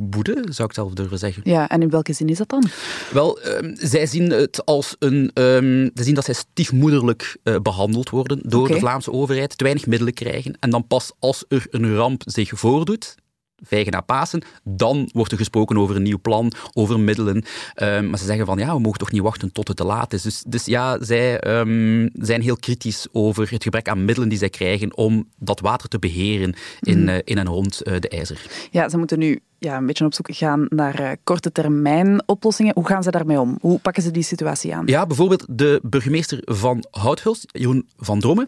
woede, 0.10 0.44
zou 0.50 0.68
ik 0.68 0.74
zelf 0.74 0.94
durven 0.94 1.18
zeggen. 1.18 1.42
Ja, 1.46 1.70
en 1.70 1.82
in 1.82 1.90
welke 1.90 2.14
zin 2.14 2.30
is 2.30 2.38
dat 2.38 2.50
dan? 2.50 2.64
Wel, 3.12 3.40
um, 3.46 3.76
zij 3.80 4.06
zien 4.06 4.32
het 4.32 4.66
als 4.66 4.96
een. 5.00 5.32
Um, 5.34 5.92
ze 5.96 6.04
zien 6.04 6.14
dat 6.14 6.26
zij 6.26 6.34
stiefmoederlijk 6.34 7.38
uh, 7.44 7.56
behandeld 7.60 8.10
worden 8.10 8.40
door 8.44 8.68
de 8.68 8.80
Vlaamse 8.80 9.12
overheid, 9.12 9.58
te 9.58 9.64
weinig 9.64 9.86
middelen 9.86 10.14
krijgen. 10.14 10.58
En 10.60 10.70
dan 10.70 10.88
pas 10.88 11.12
als 11.20 11.46
er 11.48 11.68
een 11.70 11.96
ramp 11.96 12.22
zich 12.26 12.52
voordoet. 12.56 13.16
Vijgen 13.64 13.92
na 13.92 14.02
Pasen, 14.02 14.42
dan 14.64 15.10
wordt 15.14 15.32
er 15.32 15.38
gesproken 15.38 15.78
over 15.78 15.96
een 15.96 16.04
nieuw 16.04 16.20
plan, 16.22 16.52
over 16.74 17.00
middelen. 17.00 17.36
Um, 17.82 18.10
maar 18.10 18.20
ze 18.20 18.26
zeggen 18.26 18.46
van 18.46 18.58
ja, 18.58 18.74
we 18.74 18.80
mogen 18.80 19.00
toch 19.00 19.12
niet 19.12 19.22
wachten 19.22 19.52
tot 19.52 19.68
het 19.68 19.78
te 19.78 19.84
laat 19.86 20.14
is. 20.14 20.22
Dus, 20.22 20.44
dus 20.48 20.66
ja, 20.66 21.04
zij 21.04 21.58
um, 21.60 22.10
zijn 22.14 22.42
heel 22.42 22.58
kritisch 22.58 23.08
over 23.12 23.52
het 23.52 23.64
gebrek 23.64 23.90
aan 23.90 24.06
middelen 24.06 24.30
die 24.30 24.38
zij 24.38 24.50
krijgen 24.50 24.98
om 24.98 25.30
dat 25.38 25.60
water 25.60 25.90
te 25.90 26.00
beheren 26.00 26.54
in, 26.82 27.00
Mhm. 27.00 27.08
uh, 27.10 27.16
in 27.24 27.38
en 27.38 27.48
rond 27.48 27.82
uh, 27.84 28.00
de 28.00 28.10
IJzer. 28.10 28.42
Ja, 28.72 28.90
ze 28.90 28.98
moeten 28.98 29.20
nu 29.20 29.40
ja, 29.60 29.78
een 29.78 29.86
beetje 29.86 30.06
op 30.06 30.14
zoek 30.14 30.28
gaan 30.32 30.66
naar 30.70 31.02
uh, 31.02 31.12
korte 31.24 31.52
termijn 31.52 32.24
oplossingen. 32.26 32.74
Hoe 32.76 32.88
gaan 32.88 33.04
ze 33.04 33.12
daarmee 33.12 33.40
om? 33.40 33.58
Hoe 33.62 33.80
pakken 33.80 34.04
ze 34.04 34.12
die 34.12 34.24
situatie 34.24 34.76
aan? 34.76 34.84
Ja, 34.88 35.06
bijvoorbeeld 35.06 35.46
de 35.50 35.80
burgemeester 35.84 36.40
van 36.44 36.86
Houthulst, 36.92 37.46
Jeroen 37.52 37.88
van 37.98 38.20
Drommen, 38.20 38.48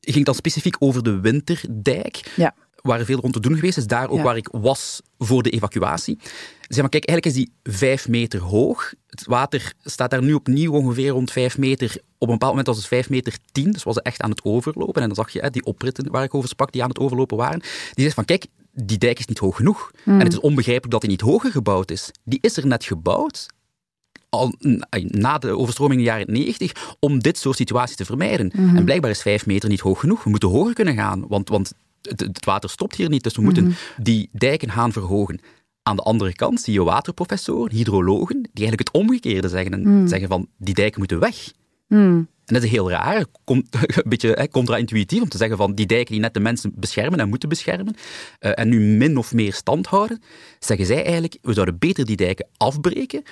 ging 0.00 0.24
dan 0.24 0.34
specifiek 0.34 0.76
over 0.78 1.02
de 1.02 1.20
Winterdijk. 1.20 2.32
Ja. 2.36 2.54
Waar 2.86 3.04
veel 3.04 3.20
rond 3.20 3.32
te 3.32 3.40
doen 3.40 3.54
geweest 3.54 3.76
is, 3.76 3.86
daar 3.86 4.08
ook 4.08 4.16
Ja. 4.16 4.22
waar 4.22 4.36
ik 4.36 4.48
was 4.52 5.00
voor 5.18 5.42
de 5.42 5.50
evacuatie. 5.50 6.18
Zeg 6.68 6.80
maar, 6.80 6.88
kijk, 6.88 7.08
eigenlijk 7.08 7.26
is 7.38 7.44
die 7.44 7.52
vijf 7.76 8.08
meter 8.08 8.40
hoog. 8.40 8.92
Het 9.06 9.26
water 9.26 9.72
staat 9.84 10.10
daar 10.10 10.22
nu 10.22 10.34
opnieuw 10.34 10.72
ongeveer 10.72 11.08
rond 11.08 11.32
vijf 11.32 11.58
meter. 11.58 11.90
Op 12.18 12.28
een 12.28 12.32
bepaald 12.32 12.50
moment 12.50 12.66
was 12.66 12.76
het 12.76 12.86
vijf 12.86 13.10
meter 13.10 13.36
tien, 13.52 13.72
dus 13.72 13.82
was 13.82 13.94
het 13.94 14.04
echt 14.04 14.20
aan 14.20 14.30
het 14.30 14.44
overlopen. 14.44 15.02
En 15.02 15.06
dan 15.06 15.16
zag 15.16 15.30
je 15.30 15.40
hè, 15.40 15.50
die 15.50 15.64
opritten 15.64 16.10
waar 16.10 16.24
ik 16.24 16.34
over 16.34 16.48
sprak, 16.48 16.72
die 16.72 16.82
aan 16.82 16.88
het 16.88 16.98
overlopen 16.98 17.36
waren. 17.36 17.60
Die 17.92 18.04
zegt 18.04 18.14
van, 18.14 18.24
kijk, 18.24 18.46
die 18.72 18.98
dijk 18.98 19.18
is 19.18 19.26
niet 19.26 19.38
hoog 19.38 19.56
genoeg. 19.56 19.90
En 20.04 20.18
het 20.18 20.32
is 20.32 20.40
onbegrijpelijk 20.40 20.92
dat 20.92 21.00
die 21.00 21.10
niet 21.10 21.20
hoger 21.20 21.50
gebouwd 21.50 21.90
is. 21.90 22.10
Die 22.24 22.38
is 22.40 22.56
er 22.56 22.66
net 22.66 22.84
gebouwd, 22.84 23.46
al 24.28 24.54
na 25.00 25.38
de 25.38 25.56
overstroming 25.56 26.00
in 26.00 26.06
de 26.06 26.12
jaren 26.12 26.32
90, 26.32 26.96
om 27.00 27.18
dit 27.18 27.38
soort 27.38 27.56
situaties 27.56 27.96
te 27.96 28.04
vermijden. 28.04 28.50
En 28.50 28.84
blijkbaar 28.84 29.10
is 29.10 29.22
vijf 29.22 29.46
meter 29.46 29.68
niet 29.68 29.80
hoog 29.80 30.00
genoeg. 30.00 30.24
We 30.24 30.30
moeten 30.30 30.48
hoger 30.48 30.74
kunnen 30.74 30.94
gaan, 30.94 31.26
want, 31.28 31.48
want 31.48 31.72
het, 32.08 32.20
het 32.20 32.44
water 32.44 32.70
stopt 32.70 32.94
hier 32.94 33.08
niet. 33.08 33.22
Dus 33.22 33.36
we 33.36 33.42
moeten 33.42 33.74
die 33.96 34.28
dijken 34.32 34.70
gaan 34.70 34.92
verhogen. 34.92 35.40
Aan 35.82 35.96
de 35.96 36.02
andere 36.02 36.32
kant 36.32 36.60
zie 36.60 36.72
je 36.72 36.82
waterprofessoren, 36.82 37.76
hydrologen, 37.76 38.36
die 38.42 38.66
eigenlijk 38.66 38.88
het 38.88 39.02
omgekeerde 39.02 39.48
zeggen. 39.48 39.72
En 39.72 40.08
zeggen 40.08 40.28
van, 40.28 40.48
die 40.56 40.74
dijken 40.74 40.98
moeten 40.98 41.18
weg. 41.18 41.52
En 42.46 42.54
dat 42.54 42.62
is 42.62 42.70
heel 42.70 42.90
raar, 42.90 43.24
komt, 43.44 43.66
een 43.74 44.02
beetje 44.04 44.32
hè, 44.32 44.48
contra-intuïtief 44.48 45.22
om 45.22 45.28
te 45.28 45.36
zeggen 45.36 45.56
van 45.56 45.74
die 45.74 45.86
dijken 45.86 46.12
die 46.12 46.20
net 46.20 46.34
de 46.34 46.40
mensen 46.40 46.72
beschermen 46.74 47.20
en 47.20 47.28
moeten 47.28 47.48
beschermen 47.48 47.94
eh, 48.38 48.50
en 48.54 48.68
nu 48.68 48.80
min 48.80 49.16
of 49.16 49.32
meer 49.32 49.52
stand 49.52 49.86
houden, 49.86 50.22
zeggen 50.58 50.86
zij 50.86 51.04
eigenlijk, 51.04 51.38
we 51.42 51.52
zouden 51.52 51.78
beter 51.78 52.06
die 52.06 52.16
dijken 52.16 52.46
afbreken 52.56 53.22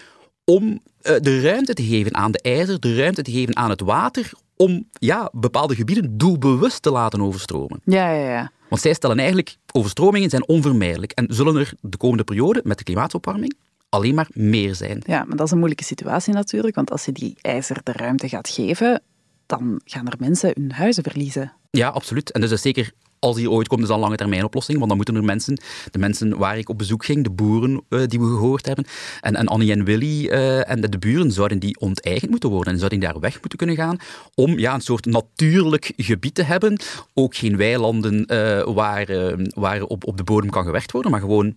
om 0.45 0.81
eh, 1.01 1.15
de 1.21 1.41
ruimte 1.41 1.75
te 1.75 1.85
geven 1.85 2.15
aan 2.15 2.33
de 2.33 2.41
ijzer, 2.41 2.81
de 2.81 2.97
ruimte 2.97 3.23
te 3.23 3.31
geven 3.31 3.57
aan 3.57 3.71
het 3.71 3.81
water, 3.81 4.33
om 4.57 4.89
ja, 4.93 5.29
bepaalde 5.33 5.75
gebieden 5.75 6.19
doelbewust 6.19 6.83
te 6.83 6.91
laten 6.91 7.21
overstromen. 7.21 7.81
Ja, 7.85 8.13
ja, 8.15 8.31
ja. 8.31 8.53
Want 8.75 8.87
zij 8.87 8.95
stellen 8.95 9.19
eigenlijk, 9.19 9.57
overstromingen 9.73 10.31
zijn 10.31 10.49
onvermijdelijk 10.49 11.13
en 11.13 11.27
zullen 11.29 11.57
er 11.57 11.73
de 11.81 11.97
komende 11.97 12.25
periode 12.25 12.61
met 12.65 12.79
de 12.79 12.85
klimaatopwarming 12.85 13.57
alleen 13.89 14.15
maar 14.15 14.29
meer 14.33 14.75
zijn. 14.75 15.03
Ja, 15.07 15.25
maar 15.25 15.37
dat 15.37 15.47
is 15.47 15.53
een 15.53 15.59
moeilijke 15.59 15.85
situatie 15.85 16.33
natuurlijk, 16.33 16.75
want 16.75 16.91
als 16.91 17.05
je 17.05 17.13
die 17.13 17.37
ijzer 17.41 17.81
de 17.83 17.93
ruimte 17.93 18.29
gaat 18.29 18.49
geven, 18.49 19.03
dan 19.47 19.81
gaan 19.85 20.07
er 20.07 20.15
mensen 20.19 20.53
hun 20.55 20.73
huizen 20.73 21.03
verliezen. 21.03 21.53
Ja, 21.71 21.89
absoluut. 21.89 22.31
En 22.31 22.41
dus 22.41 22.49
dat 22.49 22.59
is 22.59 22.65
zeker 22.65 22.93
als 23.19 23.37
die 23.37 23.51
ooit 23.51 23.69
komt, 23.69 23.83
is 23.83 23.87
dat 23.87 23.97
een 23.97 24.03
lange 24.03 24.17
termijn 24.17 24.45
oplossing. 24.45 24.77
Want 24.77 24.89
dan 24.89 24.97
moeten 24.97 25.17
er 25.17 25.25
mensen, 25.25 25.61
de 25.91 25.99
mensen 25.99 26.39
waar 26.39 26.59
ik 26.59 26.69
op 26.69 26.79
bezoek 26.79 27.05
ging, 27.05 27.25
de 27.25 27.31
boeren 27.31 27.83
eh, 27.89 28.01
die 28.07 28.21
we 28.21 28.27
gehoord 28.27 28.67
hebben, 28.67 28.85
en, 29.21 29.35
en 29.35 29.47
Annie 29.47 29.73
en 29.73 29.85
Willy 29.85 30.27
eh, 30.27 30.71
en 30.71 30.81
de, 30.81 30.89
de 30.89 30.99
buren, 30.99 31.33
zouden 31.33 31.59
die 31.59 31.81
onteigend 31.81 32.31
moeten 32.31 32.51
worden 32.51 32.73
en 32.73 32.79
zouden 32.79 33.01
die 33.01 33.09
daar 33.09 33.21
weg 33.21 33.41
moeten 33.41 33.59
kunnen 33.59 33.77
gaan 33.77 33.97
om 34.35 34.59
ja, 34.59 34.75
een 34.75 34.81
soort 34.81 35.05
natuurlijk 35.05 35.93
gebied 35.97 36.35
te 36.35 36.43
hebben. 36.43 36.81
Ook 37.15 37.37
geen 37.37 37.57
weilanden 37.57 38.27
eh, 38.27 38.75
waar, 38.75 39.37
waar 39.55 39.83
op, 39.83 40.07
op 40.07 40.17
de 40.17 40.25
bodem 40.25 40.51
kan 40.51 40.65
gewerkt 40.65 40.93
worden, 40.93 41.11
maar 41.11 41.21
gewoon 41.21 41.57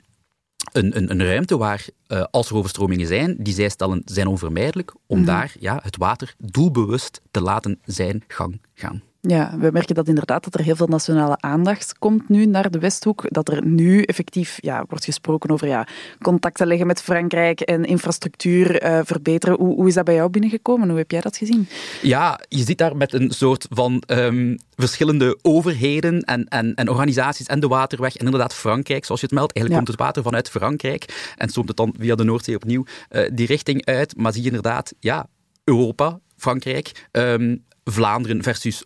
een, 0.72 0.98
een, 0.98 1.12
een 1.12 1.26
ruimte 1.26 1.58
waar, 1.58 1.86
als 2.32 2.50
er 2.50 2.56
overstromingen 2.56 3.08
zijn, 3.08 3.36
die 3.40 3.54
zij 3.54 3.70
stellen 3.70 4.02
zijn 4.06 4.28
onvermijdelijk, 4.28 4.94
om 5.06 5.26
daar 5.26 5.56
ja, 5.60 5.80
het 5.84 5.98
water 5.98 6.36
doelbewust 6.38 7.22
te 7.32 7.42
laten 7.42 7.80
zijn 7.86 8.24
gang 8.28 8.62
gaan. 8.74 9.02
Ja, 9.28 9.58
we 9.60 9.70
merken 9.74 9.96
dat 9.96 10.08
inderdaad 10.08 10.44
dat 10.44 10.54
er 10.54 10.64
heel 10.64 10.76
veel 10.76 10.88
nationale 10.88 11.38
aandacht 11.40 11.98
komt 12.00 12.30
nu 12.30 12.46
naar 12.46 12.72
de 12.72 12.80
Westhoek. 12.80 13.26
Dat 13.30 13.50
er 13.50 13.66
nu 13.66 14.02
effectief 14.02 14.58
ja, 14.62 14.86
wordt 14.90 15.06
gesproken 15.06 15.50
over 15.50 15.68
ja, 15.68 15.88
contacten 16.22 16.68
leggen 16.68 16.88
met 16.88 17.02
Frankrijk 17.02 17.62
en 17.62 17.86
infrastructuur 17.86 18.82
eh, 18.82 19.00
verbeteren. 19.04 19.56
Hoe, 19.58 19.76
hoe 19.76 19.88
is 19.88 19.94
dat 19.94 20.06
bij 20.06 20.16
jou 20.16 20.30
binnengekomen? 20.30 20.90
Hoe 20.90 20.98
heb 20.98 21.12
jij 21.12 21.22
dat 21.22 21.38
gezien? 21.38 21.68
Ja, 22.02 22.40
je 22.50 22.64
zit 22.64 22.78
daar 22.78 22.96
met 22.98 23.14
een 23.14 23.32
soort 23.32 23.68
van 23.70 24.04
ehm, 24.06 24.56
verschillende 24.76 25.38
overheden 25.42 26.22
en, 26.22 26.46
en, 26.46 26.76
en 26.76 26.90
organisaties 26.90 27.46
en 27.48 27.60
de 27.60 27.68
waterweg 27.68 28.16
en 28.16 28.26
inderdaad 28.26 28.54
Frankrijk, 28.54 29.06
zoals 29.06 29.22
je 29.22 29.28
het 29.28 29.36
meldt. 29.36 29.54
Eigenlijk 29.54 29.86
Ja. 29.86 29.86
komt 29.86 29.98
het 30.00 30.08
water 30.08 30.24
vanuit 30.24 30.50
Frankrijk 30.50 31.34
en 31.38 31.50
stroomt 31.50 31.68
het 31.68 31.78
dan 31.78 31.94
via 32.00 32.16
de 32.16 32.24
Noordzee 32.24 32.56
opnieuw 32.56 32.84
eh, 33.10 33.30
die 33.34 33.48
richting 33.48 33.86
uit. 33.86 34.18
Maar 34.18 34.32
zie 34.34 34.42
je 34.42 34.48
inderdaad, 34.48 34.94
ja, 35.00 35.28
Europa, 35.64 36.20
Frankrijk, 36.38 37.08
ehm, 37.12 37.56
Vlaanderen 37.90 38.44
versus 38.44 38.84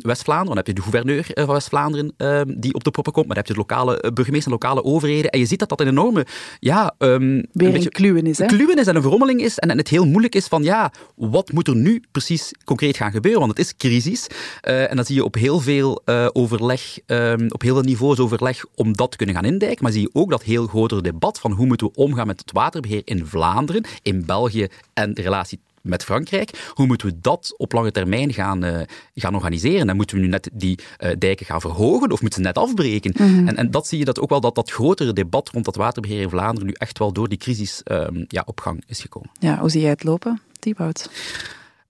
West-Vlaanderen. 0.00 0.46
Dan 0.46 0.56
heb 0.56 0.66
je 0.66 0.74
de 0.74 0.82
gouverneur 0.82 1.26
eh, 1.32 1.44
van 1.44 1.54
West-Vlaanderen 1.54 2.12
ehm, 2.16 2.54
die 2.56 2.74
op 2.74 2.84
de 2.84 2.90
proppen 2.90 3.12
komt, 3.12 3.26
maar 3.26 3.34
dan 3.34 3.44
heb 3.44 3.56
je 3.56 3.62
de 3.62 3.66
lokale 3.68 4.00
eh, 4.00 4.12
burgemeester 4.12 4.52
en 4.52 4.58
lokale 4.60 4.84
overheden. 4.84 5.30
En 5.30 5.38
je 5.38 5.46
ziet 5.46 5.58
dat 5.58 5.68
dat 5.68 5.80
een 5.80 5.88
enorme, 5.88 6.26
ja, 6.58 6.94
ehm, 6.98 7.22
een 7.22 7.48
Weer 7.52 7.74
een 7.74 7.88
kluwen 7.88 8.26
is, 8.26 8.38
hè? 8.38 8.46
kluwen 8.46 8.78
is 8.78 8.86
en 8.86 8.96
een 8.96 9.02
verrommeling 9.02 9.40
is 9.40 9.58
en, 9.58 9.70
en 9.70 9.78
het 9.78 9.88
heel 9.88 10.06
moeilijk 10.06 10.34
is 10.34 10.46
van 10.46 10.62
ja, 10.62 10.92
wat 11.14 11.52
moet 11.52 11.68
er 11.68 11.76
nu 11.76 12.02
precies 12.10 12.52
concreet 12.64 12.96
gaan 12.96 13.10
gebeuren? 13.10 13.40
Want 13.40 13.56
het 13.56 13.66
is 13.66 13.76
crisis 13.76 14.26
Eh, 14.60 14.90
en 14.90 14.96
dan 14.96 15.04
zie 15.04 15.14
je 15.14 15.24
op 15.24 15.34
heel 15.34 15.60
veel 15.60 16.02
overleg, 16.32 16.98
ehm, 17.06 17.46
op 17.48 17.62
heel 17.62 17.74
veel 17.74 17.82
niveaus 17.82 18.18
overleg 18.18 18.64
om 18.74 18.96
dat 18.96 19.10
te 19.10 19.16
kunnen 19.16 19.34
gaan 19.34 19.44
indijken, 19.44 19.82
maar 19.82 19.92
zie 19.92 20.00
je 20.00 20.10
ook 20.12 20.30
dat 20.30 20.42
heel 20.42 20.66
grotere 20.66 21.02
debat 21.02 21.40
van 21.40 21.52
hoe 21.52 21.66
moeten 21.66 21.86
we 21.86 21.92
omgaan 21.94 22.26
met 22.26 22.40
het 22.40 22.52
waterbeheer 22.52 23.02
in 23.04 23.26
Vlaanderen, 23.26 23.84
in 24.02 24.24
België 24.26 24.68
en 24.94 25.14
de 25.14 25.22
relatie 25.22 25.60
met 25.84 26.04
Frankrijk. 26.04 26.70
Hoe 26.70 26.86
moeten 26.86 27.06
we 27.06 27.18
dat 27.20 27.54
op 27.56 27.72
lange 27.72 27.90
termijn 27.90 28.32
gaan, 28.32 28.64
eh, 28.64 28.80
gaan 29.14 29.34
organiseren? 29.34 29.88
En 29.88 29.96
moeten 29.96 30.16
we 30.16 30.22
nu 30.22 30.28
net 30.28 30.50
die 30.52 30.78
eh, 30.96 31.10
dijken 31.18 31.46
gaan 31.46 31.60
verhogen 31.60 32.12
of 32.12 32.20
moeten 32.20 32.42
ze 32.42 32.46
net 32.46 32.58
afbreken? 32.58 33.12
en, 33.12 33.56
en 33.56 33.70
dat 33.70 33.86
zie 33.86 33.98
je 33.98 34.04
dat 34.04 34.20
ook 34.20 34.28
wel 34.28 34.40
dat 34.40 34.54
dat 34.54 34.70
grotere 34.70 35.12
debat 35.12 35.48
rond 35.48 35.64
dat 35.64 35.76
waterbeheer 35.76 36.20
in 36.20 36.28
Vlaanderen 36.28 36.66
nu 36.66 36.72
echt 36.72 36.98
wel 36.98 37.12
door 37.12 37.28
die 37.28 37.38
crisis 37.38 37.82
ehm, 37.82 38.24
ja, 38.28 38.42
op 38.46 38.60
gang 38.60 38.82
is 38.86 39.00
gekomen. 39.00 39.30
Ja, 39.40 39.58
hoe 39.58 39.70
zie 39.70 39.80
jij 39.80 39.90
het 39.90 40.04
lopen, 40.04 40.40
Thibaut? 40.58 41.10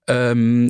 Ehm, 0.05 0.69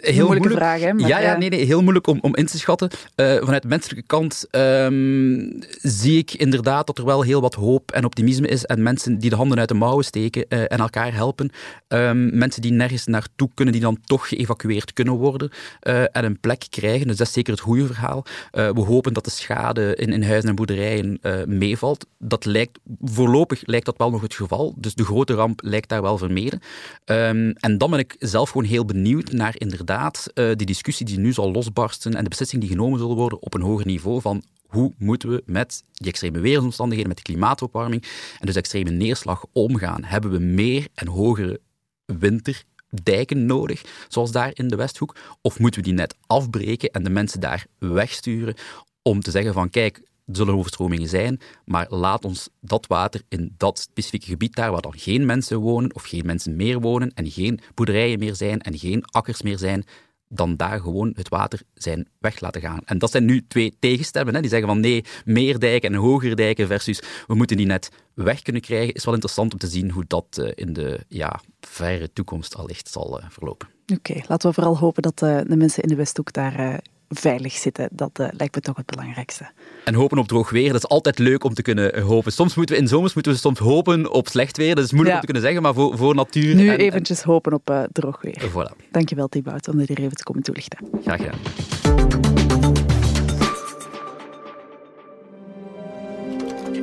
heel 0.00 0.26
moeilijke 0.26 0.48
moeilijk. 0.48 0.56
vraag, 0.56 0.80
hè, 0.80 0.92
maar 0.92 1.08
ja, 1.08 1.20
ja, 1.20 1.36
nee, 1.36 1.48
nee, 1.48 1.64
heel 1.64 1.82
moeilijk 1.82 2.06
om, 2.06 2.18
om 2.20 2.36
in 2.36 2.46
te 2.46 2.58
schatten. 2.58 2.90
Eh, 3.14 3.36
vanuit 3.36 3.62
de 3.62 3.68
menselijke 3.68 4.06
kant 4.06 4.46
ehm, 4.50 5.50
zie 5.80 6.18
ik 6.18 6.34
inderdaad 6.34 6.86
dat 6.86 6.98
er 6.98 7.04
wel 7.04 7.22
heel 7.22 7.40
wat 7.40 7.54
hoop 7.54 7.90
en 7.90 8.04
optimisme 8.04 8.48
is 8.48 8.64
en 8.64 8.82
mensen 8.82 9.18
die 9.18 9.30
de 9.30 9.36
handen 9.36 9.58
uit 9.58 9.68
de 9.68 9.74
mouwen 9.74 10.04
steken 10.04 10.48
eh, 10.48 10.60
en 10.60 10.78
elkaar 10.78 11.14
helpen. 11.14 11.50
Ehm, 11.88 12.38
mensen 12.38 12.62
die 12.62 12.72
nergens 12.72 13.06
naartoe 13.06 13.50
kunnen, 13.54 13.74
die 13.74 13.82
dan 13.82 13.98
toch 14.04 14.28
geëvacueerd 14.28 14.92
kunnen 14.92 15.14
worden 15.14 15.50
eh, 15.80 16.02
en 16.02 16.24
een 16.24 16.40
plek 16.40 16.66
krijgen. 16.70 17.06
Dus 17.06 17.16
dat 17.16 17.26
is 17.26 17.32
zeker 17.32 17.52
het 17.52 17.62
goede 17.62 17.86
verhaal. 17.86 18.24
We 18.50 18.80
hopen 18.80 19.12
dat 19.12 19.24
de 19.24 19.30
schade 19.30 19.94
in, 19.94 20.12
in 20.12 20.22
huizen 20.22 20.48
en 20.48 20.54
boerderijen 20.54 21.20
meevalt. 21.46 22.06
Dat 22.18 22.44
lijkt, 22.44 22.78
voorlopig 23.02 23.62
lijkt 23.66 23.86
dat 23.86 23.96
wel 23.96 24.10
nog 24.10 24.20
het 24.20 24.34
geval. 24.34 24.74
Dus 24.76 24.94
de 24.94 25.04
grote 25.04 25.34
ramp 25.34 25.60
lijkt 25.62 25.88
daar 25.88 26.02
wel 26.02 26.18
vermeden. 26.18 26.60
Ehm, 27.04 27.50
en 27.54 27.78
dan 27.78 27.90
ben 27.90 27.98
ik 27.98 28.16
zelf 28.18 28.50
gewoon 28.50 28.66
heel 28.66 28.84
benieuwd 28.84 29.32
naar 29.32 29.54
inderdaad 29.56 29.87
eh, 29.88 30.16
die 30.34 30.66
discussie 30.66 31.06
die 31.06 31.18
nu 31.18 31.32
zal 31.32 31.52
losbarsten 31.52 32.14
en 32.14 32.22
de 32.22 32.28
beslissingen 32.28 32.66
die 32.66 32.76
genomen 32.76 32.98
zullen 32.98 33.16
worden 33.16 33.42
op 33.42 33.54
een 33.54 33.62
hoger 33.62 33.86
niveau 33.86 34.20
van 34.20 34.42
hoe 34.66 34.92
moeten 34.98 35.28
we 35.28 35.42
met 35.46 35.82
die 35.92 36.08
extreme 36.08 36.40
weersomstandigheden, 36.40 37.08
met 37.08 37.24
de 37.24 37.32
klimaatopwarming 37.32 38.04
en 38.38 38.46
dus 38.46 38.56
extreme 38.56 38.90
neerslag 38.90 39.44
omgaan? 39.52 40.04
Hebben 40.04 40.30
we 40.30 40.38
meer 40.38 40.88
en 40.94 41.06
hogere 41.06 41.60
winterdijken 42.04 43.46
nodig, 43.46 43.82
zoals 44.08 44.32
daar 44.32 44.50
in 44.54 44.68
de 44.68 44.76
Westhoek? 44.76 45.16
Of 45.40 45.58
moeten 45.58 45.80
we 45.80 45.86
die 45.86 45.96
net 45.96 46.14
afbreken 46.26 46.90
en 46.90 47.04
de 47.04 47.10
mensen 47.10 47.40
daar 47.40 47.66
wegsturen 47.78 48.54
om 49.02 49.20
te 49.20 49.30
zeggen 49.30 49.52
van 49.52 49.70
kijk, 49.70 50.02
zullen 50.32 50.54
overstromingen 50.54 51.08
zijn, 51.08 51.40
maar 51.64 51.86
laat 51.88 52.24
ons 52.24 52.48
dat 52.60 52.86
water 52.86 53.22
in 53.28 53.54
dat 53.56 53.78
specifieke 53.78 54.26
gebied 54.26 54.54
daar, 54.54 54.70
waar 54.70 54.82
dan 54.82 54.98
geen 54.98 55.26
mensen 55.26 55.58
wonen 55.58 55.94
of 55.94 56.02
geen 56.04 56.26
mensen 56.26 56.56
meer 56.56 56.80
wonen 56.80 57.12
en 57.14 57.30
geen 57.30 57.60
boerderijen 57.74 58.18
meer 58.18 58.34
zijn 58.34 58.60
en 58.60 58.78
geen 58.78 59.04
akkers 59.04 59.42
meer 59.42 59.58
zijn, 59.58 59.84
dan 60.28 60.56
daar 60.56 60.80
gewoon 60.80 61.12
het 61.16 61.28
water 61.28 61.60
zijn 61.74 62.08
weg 62.18 62.40
laten 62.40 62.60
gaan. 62.60 62.80
En 62.84 62.98
dat 62.98 63.10
zijn 63.10 63.24
nu 63.24 63.46
twee 63.46 63.76
tegenstemmen. 63.78 64.34
Hè? 64.34 64.40
Die 64.40 64.50
zeggen 64.50 64.68
van 64.68 64.80
nee, 64.80 65.04
meer 65.24 65.58
dijken 65.58 65.92
en 65.92 66.00
hogere 66.00 66.34
dijken 66.34 66.66
versus 66.66 67.02
we 67.26 67.34
moeten 67.34 67.56
die 67.56 67.66
net 67.66 67.88
weg 68.14 68.42
kunnen 68.42 68.62
krijgen. 68.62 68.94
Is 68.94 69.04
wel 69.04 69.14
interessant 69.14 69.52
om 69.52 69.58
te 69.58 69.66
zien 69.66 69.90
hoe 69.90 70.04
dat 70.06 70.38
eh, 70.38 70.50
in 70.54 70.72
de 70.72 71.00
ja, 71.08 71.40
verre 71.60 72.12
toekomst 72.12 72.56
allicht 72.56 72.88
zal 72.88 73.20
eh, 73.20 73.26
verlopen. 73.30 73.68
Oké, 73.94 74.20
laten 74.26 74.48
we 74.48 74.54
vooral 74.54 74.78
hopen 74.78 75.02
dat 75.02 75.22
eh, 75.22 75.40
de 75.46 75.56
mensen 75.56 75.82
in 75.82 75.88
de 75.88 75.94
Westhoek 75.94 76.32
daar 76.32 76.80
veilig 77.08 77.52
zitten. 77.52 77.88
Dat 77.92 78.18
eh, 78.18 78.28
lijkt 78.36 78.54
me 78.54 78.60
toch 78.60 78.76
het 78.76 78.86
belangrijkste. 78.86 79.50
En 79.84 79.94
hopen 79.94 80.18
op 80.18 80.28
droog 80.28 80.50
weer, 80.50 80.72
dat 80.72 80.82
is 80.82 80.88
altijd 80.88 81.18
leuk 81.18 81.44
om 81.44 81.54
te 81.54 81.62
kunnen 81.62 81.94
eh, 81.94 82.04
hopen. 82.04 82.32
Soms 82.32 82.54
moeten 82.54 82.74
we 82.74 82.80
in 82.80 82.88
zomers 82.88 83.14
moeten 83.14 83.32
we 83.32 83.38
soms 83.38 83.58
hopen 83.58 84.12
op 84.12 84.28
slecht 84.28 84.56
weer. 84.56 84.74
Dat 84.74 84.84
is 84.84 84.92
moeilijk 84.92 85.14
Ja. 85.14 85.20
om 85.20 85.26
te 85.26 85.32
kunnen 85.32 85.42
zeggen, 85.42 85.62
maar 85.62 85.74
voor, 85.74 85.96
voor 85.98 86.14
natuur... 86.14 86.54
Nu 86.54 86.68
en- 86.68 86.78
eventjes 86.78 87.22
hopen 87.22 87.52
op 87.52 87.70
eh, 87.70 87.82
droog 87.92 88.20
weer. 88.22 88.50
voilà, 88.50 88.86
Dankjewel, 88.90 89.28
Thibaut, 89.28 89.68
om 89.68 89.78
dit 89.78 89.88
hier 89.88 89.98
even 89.98 90.16
te 90.16 90.22
komen 90.24 90.42
toelichten. 90.42 90.78
graag 91.02 91.20
gedaan. 91.20 91.38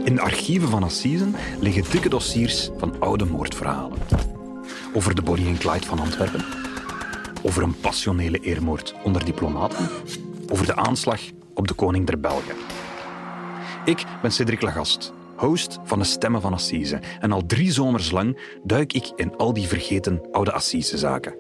In 0.06 0.16
de 0.16 0.22
archieven 0.22 0.70
van 0.70 0.84
Assisen 0.84 1.36
liggen 1.60 1.84
dikke 1.92 2.10
dossiers 2.10 2.70
van 2.78 2.96
oude 3.00 3.26
moordverhalen. 3.26 3.98
Over 4.94 5.16
de 5.16 5.22
Bonnie 5.22 5.48
en 5.48 5.58
Clyde 5.58 5.86
van 5.86 6.00
Antwerpen. 6.00 6.46
Over 7.46 7.64
een 7.64 7.80
passionele 7.80 8.40
eermoord 8.40 8.94
onder 9.04 9.26
diplomaten. 9.26 9.90
Over 10.52 10.66
de 10.66 10.76
aanslag 10.76 11.22
op 11.54 11.68
de 11.68 11.74
koning 11.74 12.06
der 12.06 12.20
Belgen. 12.20 12.56
Ik 13.86 14.04
ben 14.22 14.32
Cedric 14.32 14.62
Lagast, 14.62 15.14
host 15.36 15.80
van 15.84 16.00
de 16.00 16.06
Stemmen 16.06 16.42
van 16.42 16.54
Assise. 16.54 17.00
En 17.20 17.32
al 17.32 17.46
drie 17.46 17.72
zomers 17.72 18.12
lang 18.12 18.40
duik 18.64 18.94
ik 18.94 19.12
in 19.16 19.36
al 19.36 19.54
die 19.54 19.68
vergeten 19.68 20.22
oude 20.32 20.52
Assisezaken. 20.52 21.36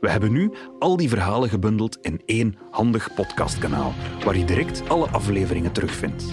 We 0.00 0.10
hebben 0.10 0.32
nu 0.32 0.50
al 0.78 0.96
die 0.96 1.08
verhalen 1.08 1.48
gebundeld 1.48 1.98
in 2.00 2.22
één 2.26 2.58
handig 2.70 3.14
podcastkanaal, 3.14 3.94
waar 4.24 4.36
je 4.36 4.44
direct 4.44 4.88
alle 4.88 5.06
afleveringen 5.06 5.72
terugvindt. 5.72 6.24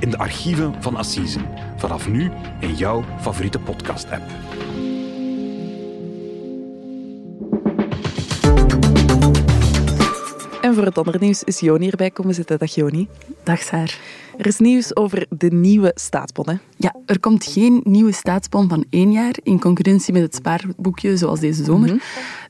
In 0.00 0.10
de 0.10 0.18
archieven 0.18 0.82
van 0.82 0.96
Assise, 0.96 1.40
vanaf 1.76 2.08
nu 2.08 2.30
in 2.60 2.74
jouw 2.74 3.04
favoriete 3.20 3.58
podcast-app. 3.58 4.22
Voor 10.74 10.84
het 10.84 10.98
andere 10.98 11.18
nieuws 11.20 11.44
is 11.44 11.60
Joni 11.60 11.88
erbij 11.88 12.10
komen 12.10 12.34
zitten. 12.34 12.58
Dag 12.58 12.74
Joni. 12.74 13.08
Dag 13.42 13.62
Saar. 13.62 13.98
Er 14.36 14.46
is 14.46 14.58
nieuws 14.58 14.96
over 14.96 15.26
de 15.28 15.52
nieuwe 15.52 15.92
staatsbon. 15.94 16.48
Hè? 16.48 16.54
Ja, 16.76 16.94
er 17.06 17.20
komt 17.20 17.44
geen 17.44 17.80
nieuwe 17.84 18.12
staatsbon 18.12 18.68
van 18.68 18.84
één 18.90 19.12
jaar 19.12 19.34
in 19.42 19.60
concurrentie 19.60 20.12
met 20.12 20.22
het 20.22 20.34
spaarboekje 20.34 21.16
zoals 21.16 21.40
deze 21.40 21.64
zomer. 21.64 21.88
Mhm. 21.88 21.98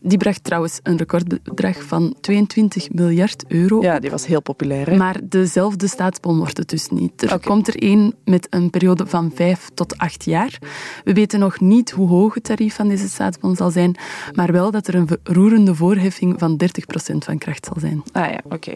Die 0.01 0.19
bracht 0.19 0.45
trouwens 0.45 0.81
een 0.83 0.97
recordbedrag 0.97 1.83
van 1.83 2.15
22 2.21 2.93
miljard 2.93 3.45
euro. 3.49 3.83
Ja, 3.83 3.99
die 3.99 4.11
was 4.11 4.27
heel 4.27 4.43
populair. 4.43 4.91
Hè? 4.91 4.97
Maar 4.97 5.21
dezelfde 5.23 5.87
staatsbon 5.87 6.39
wordt 6.39 6.57
het 6.57 6.69
dus 6.69 6.89
niet. 6.89 7.23
Er 7.23 7.41
komt 7.41 7.69
er 7.69 7.77
één 7.77 8.15
met 8.25 8.47
een 8.51 8.71
periode 8.71 9.07
van 9.07 9.31
vijf 9.35 9.71
tot 9.75 9.99
acht 9.99 10.25
jaar. 10.25 10.59
We 11.05 11.13
weten 11.13 11.41
nog 11.41 11.61
niet 11.61 11.91
hoe 11.91 12.09
hoog 12.09 12.35
het 12.35 12.45
tarief 12.45 12.75
van 12.75 12.89
deze 12.89 13.09
staatsbon 13.09 13.57
zal 13.57 13.71
zijn, 13.71 13.97
maar 14.35 14.53
wel 14.53 14.71
dat 14.71 14.87
er 14.87 14.95
een 14.95 15.09
roerende 15.23 15.75
voorheffing 15.75 16.35
van 16.39 16.61
30% 17.15 17.17
van 17.19 17.39
kracht 17.39 17.67
zal 17.67 17.77
zijn. 17.81 18.03
Ah 18.13 18.31
ja, 18.31 18.41
oké. 18.45 18.73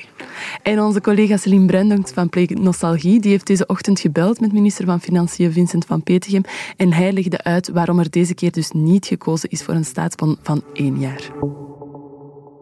En 0.63 0.81
onze 0.81 1.01
collega 1.01 1.37
Celine 1.37 1.67
Brendonk 1.67 2.09
van 2.09 2.29
Play 2.29 2.49
Nostalgie 2.61 2.96
die 3.03 3.21
heeft 3.21 3.47
deze 3.47 3.67
ochtend 3.67 4.01
gebeld 4.01 4.41
met 4.41 4.53
minister 4.53 4.85
van 4.85 5.01
Financiën 5.01 5.53
Vincent 5.53 5.85
van 5.85 6.03
Petegem 6.03 6.43
en 6.77 6.93
hij 6.93 7.13
legde 7.13 7.43
uit 7.43 7.69
waarom 7.69 7.99
er 7.99 8.11
deze 8.11 8.35
keer 8.35 8.53
dus 8.53 8.71
niet 8.71 9.07
gekozen 9.07 9.51
is 9.51 9.63
voor 9.63 9.75
een 9.75 9.85
staatsbon 9.85 10.39
van 10.43 10.63
één 10.73 10.99
jaar. 10.99 11.31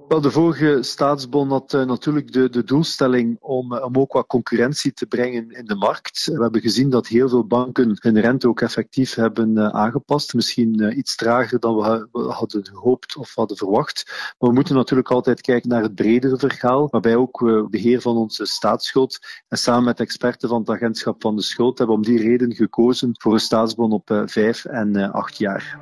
Wel, 0.09 0.21
de 0.21 0.31
vorige 0.31 0.79
staatsbon 0.81 1.49
had 1.49 1.75
eh, 1.75 1.85
natuurlijk 1.85 2.33
de, 2.33 2.51
de 2.51 2.65
doelstelling 2.65 3.37
om, 3.41 3.75
eh, 3.75 3.85
om 3.85 3.99
ook 3.99 4.13
wat 4.13 4.27
concurrentie 4.27 4.93
te 4.93 5.07
brengen 5.07 5.51
in 5.51 5.65
de 5.65 5.75
markt. 5.75 6.25
We 6.25 6.43
hebben 6.43 6.61
gezien 6.61 6.91
dat 6.91 7.07
heel 7.07 7.29
veel 7.29 7.47
banken 7.47 7.97
hun 8.01 8.21
rente 8.21 8.49
ook 8.49 8.61
effectief 8.61 9.15
hebben 9.15 9.59
eh, 9.59 9.69
aangepast. 9.69 10.35
Misschien 10.35 10.99
iets 10.99 11.17
trager 11.17 11.61
dan 11.61 11.77
we, 11.77 11.83
ha- 11.83 12.07
we 12.13 12.21
hadden 12.23 12.67
gehoopt 12.67 13.17
of 13.17 13.35
hadden 13.35 13.57
verwacht. 13.57 14.03
Maar 14.39 14.49
we 14.49 14.55
moeten 14.55 14.75
natuurlijk 14.75 15.11
altijd 15.11 15.41
kijken 15.41 15.69
naar 15.69 15.83
het 15.83 15.95
bredere 15.95 16.39
verhaal, 16.39 16.89
waarbij 16.91 17.17
ook 17.17 17.43
eh, 17.49 17.67
beheer 17.67 18.01
van 18.01 18.17
onze 18.17 18.47
staatsschuld 18.47 19.19
en 19.49 19.59
samen 19.59 19.85
met 19.85 20.01
experten 20.01 20.49
van 20.49 20.61
het 20.61 20.71
agentschap 20.71 21.23
van 21.23 21.37
de 21.37 21.43
schuld 21.43 21.79
hebben 21.79 21.97
om 21.97 22.03
die 22.03 22.19
reden 22.19 22.55
gekozen 22.55 23.15
voor 23.19 23.33
een 23.33 23.41
staatsbon 23.41 23.93
op 23.93 24.23
vijf 24.27 24.65
en 24.65 25.13
acht 25.13 25.37
jaar. 25.37 25.81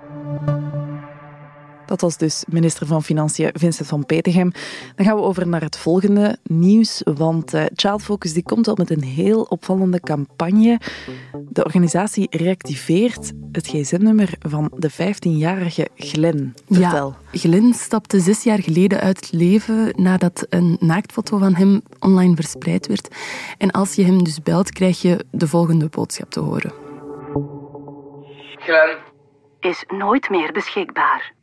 Dat 1.93 2.01
was 2.01 2.17
dus 2.17 2.45
minister 2.49 2.87
van 2.87 3.03
Financiën 3.03 3.51
Vincent 3.53 3.89
van 3.89 4.07
Petegem. 4.07 4.53
Dan 4.97 5.07
gaan 5.07 5.17
we 5.17 5.23
over 5.23 5.49
naar 5.49 5.61
het 5.61 5.77
volgende 5.77 6.39
nieuws, 6.43 7.03
want 7.15 7.55
eh, 7.55 7.65
Child 7.75 8.03
Focus 8.03 8.33
die 8.33 8.43
komt 8.43 8.69
al 8.69 8.75
met 8.77 8.91
een 8.91 9.03
heel 9.03 9.43
opvallende 9.43 10.01
campagne. 10.01 10.81
De 11.49 11.65
organisatie 11.65 12.27
reactiveert 12.31 13.33
het 13.53 13.67
gsm-nummer 13.67 14.35
van 14.39 14.73
de 14.77 14.93
15-jarige 14.93 15.89
Glen. 15.97 16.55
Vertel. 16.69 17.15
Ja, 17.31 17.39
Glenn 17.39 17.75
stapte 17.75 18.21
zes 18.21 18.43
jaar 18.43 18.63
geleden 18.63 19.01
uit 19.01 19.21
het 19.21 19.33
leven 19.33 19.93
nadat 19.97 20.47
een 20.49 20.77
naaktfoto 20.81 21.39
van 21.39 21.55
hem 21.55 21.83
online 21.99 22.35
verspreid 22.35 22.87
werd. 22.87 23.17
En 23.59 23.71
als 23.71 23.95
je 23.95 24.05
hem 24.05 24.25
dus 24.25 24.43
belt, 24.43 24.71
krijg 24.71 25.03
je 25.03 25.25
de 25.31 25.49
volgende 25.49 25.89
boodschap 25.89 26.31
te 26.31 26.41
horen. 26.41 26.73
Glen 28.57 28.99
is 29.61 29.85
nooit 29.89 30.31
meer 30.31 30.53
beschikbaar. 30.53 31.41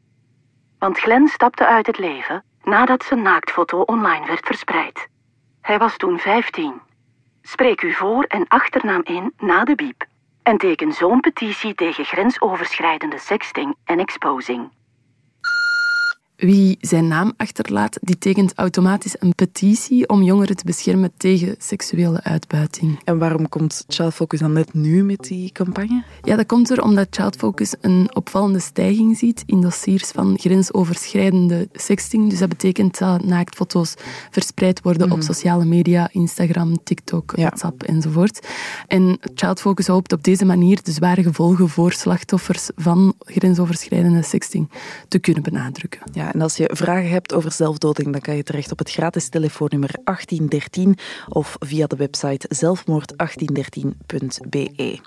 Want 0.80 1.00
Glen 1.00 1.28
stapte 1.28 1.68
uit 1.68 1.88
het 1.88 1.98
leven 1.98 2.44
nadat 2.64 3.04
zijn 3.04 3.22
naaktfoto 3.22 3.82
online 3.82 4.26
werd 4.26 4.46
verspreid. 4.46 5.08
Hij 5.62 5.78
was 5.78 5.98
toen 5.98 6.20
15. 6.20 6.82
Spreek 7.42 7.82
uw 7.82 7.92
voor- 7.94 8.24
en 8.24 8.48
achternaam 8.48 9.02
in 9.04 9.34
na 9.38 9.64
de 9.64 9.76
biep. 9.76 10.06
En 10.44 10.58
teken 10.58 10.92
zo'n 10.92 11.20
petitie 11.20 11.76
tegen 11.76 12.06
grensoverschrijdende 12.06 13.18
sexting 13.18 13.76
en 13.86 14.00
exposing. 14.00 14.70
Wie 16.40 16.78
zijn 16.82 17.08
naam 17.08 17.34
achterlaat, 17.38 17.98
die 18.02 18.18
tekent 18.18 18.54
automatisch 18.56 19.16
een 19.20 19.36
petitie 19.36 20.10
om 20.10 20.22
jongeren 20.24 20.56
te 20.56 20.66
beschermen 20.66 21.12
tegen 21.18 21.56
seksuele 21.58 22.24
uitbuiting. 22.24 23.00
En 23.04 23.18
waarom 23.18 23.50
komt 23.50 23.86
Child 23.88 24.14
Focus 24.14 24.40
dan 24.40 24.54
net 24.54 24.74
nu 24.74 25.04
met 25.04 25.20
die 25.20 25.52
campagne? 25.52 26.04
Ja, 26.22 26.36
dat 26.36 26.46
komt 26.46 26.70
er 26.70 26.84
omdat 26.84 27.08
Child 27.10 27.36
Focus 27.36 27.74
een 27.82 28.10
opvallende 28.14 28.60
stijging 28.60 29.18
ziet 29.18 29.44
in 29.46 29.62
dossiers 29.62 30.10
van 30.10 30.38
grensoverschrijdende 30.40 31.68
sexting. 31.74 32.30
Dus 32.30 32.40
dat 32.40 32.50
betekent 32.50 32.98
dat 32.98 33.26
naaktfoto's 33.26 33.94
verspreid 34.32 34.82
worden 34.82 35.12
op 35.12 35.22
sociale 35.22 35.66
media, 35.66 36.10
Instagram, 36.12 36.84
TikTok, 36.84 37.34
Ja. 37.36 37.42
WhatsApp 37.48 37.84
enzovoort. 37.84 38.48
En 38.88 39.20
Child 39.36 39.62
Focus 39.62 39.88
hoopt 39.88 40.14
op 40.14 40.24
deze 40.24 40.46
manier 40.46 40.84
de 40.84 40.92
zware 40.92 41.24
gevolgen 41.24 41.70
voor 41.70 41.92
slachtoffers 41.92 42.70
van 42.76 43.14
grensoverschrijdende 43.20 44.24
sexting 44.24 44.70
te 45.08 45.20
kunnen 45.20 45.44
benadrukken. 45.44 46.02
Ja, 46.12 46.29
en 46.34 46.42
als 46.42 46.58
je 46.58 46.70
vragen 46.74 47.10
hebt 47.10 47.34
over 47.34 47.52
zelfdoding, 47.52 48.12
dan 48.12 48.22
kan 48.22 48.36
je 48.36 48.44
terecht 48.44 48.72
op 48.72 48.80
het 48.80 48.92
gratis 48.92 49.30
telefoonnummer 49.30 49.92
1813 50.04 50.98
of 51.30 51.56
via 51.60 51.88
de 51.88 51.96
website 51.96 52.50
zelfmoord1813.be. 52.56 55.00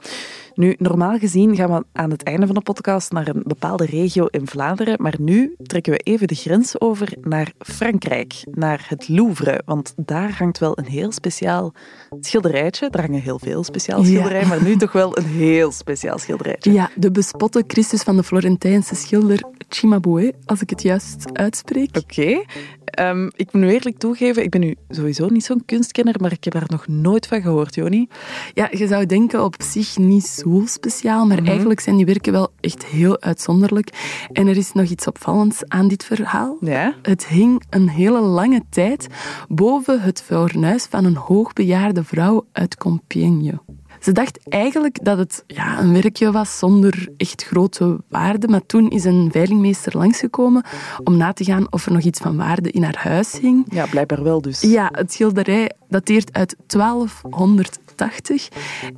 Nu, 0.55 0.75
normaal 0.79 1.19
gezien 1.19 1.57
gaan 1.57 1.71
we 1.73 1.85
aan 1.93 2.11
het 2.11 2.23
einde 2.23 2.47
van 2.47 2.55
de 2.55 2.61
podcast 2.61 3.13
naar 3.13 3.29
een 3.29 3.43
bepaalde 3.47 3.85
regio 3.87 4.27
in 4.27 4.47
Vlaanderen, 4.47 4.97
maar 5.03 5.15
nu 5.19 5.55
trekken 5.63 5.93
we 5.93 5.99
even 5.99 6.27
de 6.29 6.35
grens 6.35 6.81
over 6.81 7.13
naar 7.21 7.53
Frankrijk, 7.59 8.35
naar 8.51 8.85
het 8.89 9.09
Louvre, 9.09 9.63
want 9.65 9.93
daar 9.97 10.37
hangt 10.39 10.59
wel 10.59 10.79
een 10.79 10.85
heel 10.87 11.13
speciaal 11.13 11.73
schilderijtje. 12.21 12.89
Er 12.91 13.01
hangen 13.01 13.21
heel 13.21 13.39
veel 13.39 13.65
speciaal 13.65 13.99
Ja. 14.01 14.05
schilderijen, 14.07 14.49
maar 14.49 14.63
nu 14.63 14.77
toch 14.77 14.93
wel 14.93 15.19
een 15.19 15.25
heel 15.27 15.73
speciaal 15.73 16.19
schilderijtje. 16.19 16.73
Ja, 16.73 16.91
de 16.97 17.11
bespotte 17.11 17.65
Christus 17.67 18.03
van 18.03 18.17
de 18.17 18.23
Florentijnse 18.23 18.95
schilder 18.95 19.43
Cimabue, 19.69 20.33
als 20.45 20.61
ik 20.63 20.71
het 20.71 20.83
juist 20.83 21.25
uitspreek. 21.33 21.97
Oké. 21.97 22.43
Ehm, 22.85 23.27
ik 23.37 23.53
moet 23.53 23.63
nu 23.63 23.71
eerlijk 23.73 23.99
toegeven, 23.99 24.43
ik 24.43 24.51
ben 24.51 24.61
nu 24.61 24.75
sowieso 24.89 25.29
niet 25.29 25.45
zo'n 25.45 25.63
kunstkenner, 25.65 26.15
maar 26.21 26.33
ik 26.33 26.45
heb 26.45 26.53
daar 26.53 26.65
nog 26.67 26.89
nooit 26.89 27.27
van 27.27 27.43
gehoord, 27.43 27.75
Joni. 27.75 28.09
Ja, 28.55 28.69
je 28.71 28.87
zou 28.87 29.07
denken 29.07 29.45
op 29.45 29.55
zich 29.59 29.99
niet 29.99 30.25
zo 30.27 30.42
speciaal, 30.67 31.27
maar 31.27 31.43
eigenlijk 31.45 31.81
zijn 31.81 31.97
die 31.97 32.07
werken 32.07 32.33
wel 32.33 32.53
echt 32.61 32.85
heel 32.85 33.21
uitzonderlijk. 33.21 33.89
En 34.33 34.47
er 34.47 34.57
is 34.57 34.73
nog 34.73 34.89
iets 34.89 35.07
opvallends 35.07 35.69
aan 35.69 35.89
dit 35.89 36.05
verhaal. 36.05 36.57
Ja? 36.61 36.95
Het 37.03 37.27
hing 37.27 37.63
een 37.71 37.89
hele 37.89 38.21
lange 38.21 38.63
tijd 38.71 39.07
boven 39.49 40.01
het 40.01 40.23
fornuis 40.23 40.85
van 40.85 41.05
een 41.05 41.17
hoogbejaarde 41.17 42.05
vrouw 42.05 42.47
uit 42.53 42.77
Compiègne. 42.77 43.61
Ze 44.03 44.13
dacht 44.13 44.39
eigenlijk 44.49 45.05
dat 45.05 45.19
het 45.19 45.45
ja, 45.47 45.81
een 45.81 45.93
werkje 45.93 46.33
was 46.33 46.59
zonder 46.59 47.09
echt 47.17 47.45
grote 47.45 48.01
waarde, 48.09 48.49
maar 48.49 48.67
toen 48.67 48.91
is 48.91 49.05
een 49.05 49.29
veilingmeester 49.33 49.97
langsgekomen 49.97 50.65
om 51.05 51.17
na 51.17 51.33
te 51.33 51.45
gaan 51.45 51.73
of 51.73 51.87
er 51.87 51.93
nog 51.93 52.03
iets 52.03 52.21
van 52.21 52.37
waarde 52.37 52.71
in 52.71 52.83
haar 52.83 52.99
huis 52.99 53.39
hing. 53.41 53.67
Ja, 53.69 53.87
blijkbaar 53.87 54.23
wel 54.23 54.41
dus. 54.41 54.61
Ja, 54.61 54.89
het 54.93 55.13
schilderij 55.13 55.71
dateert 55.89 56.33
uit 56.33 56.57
1280 56.67 58.49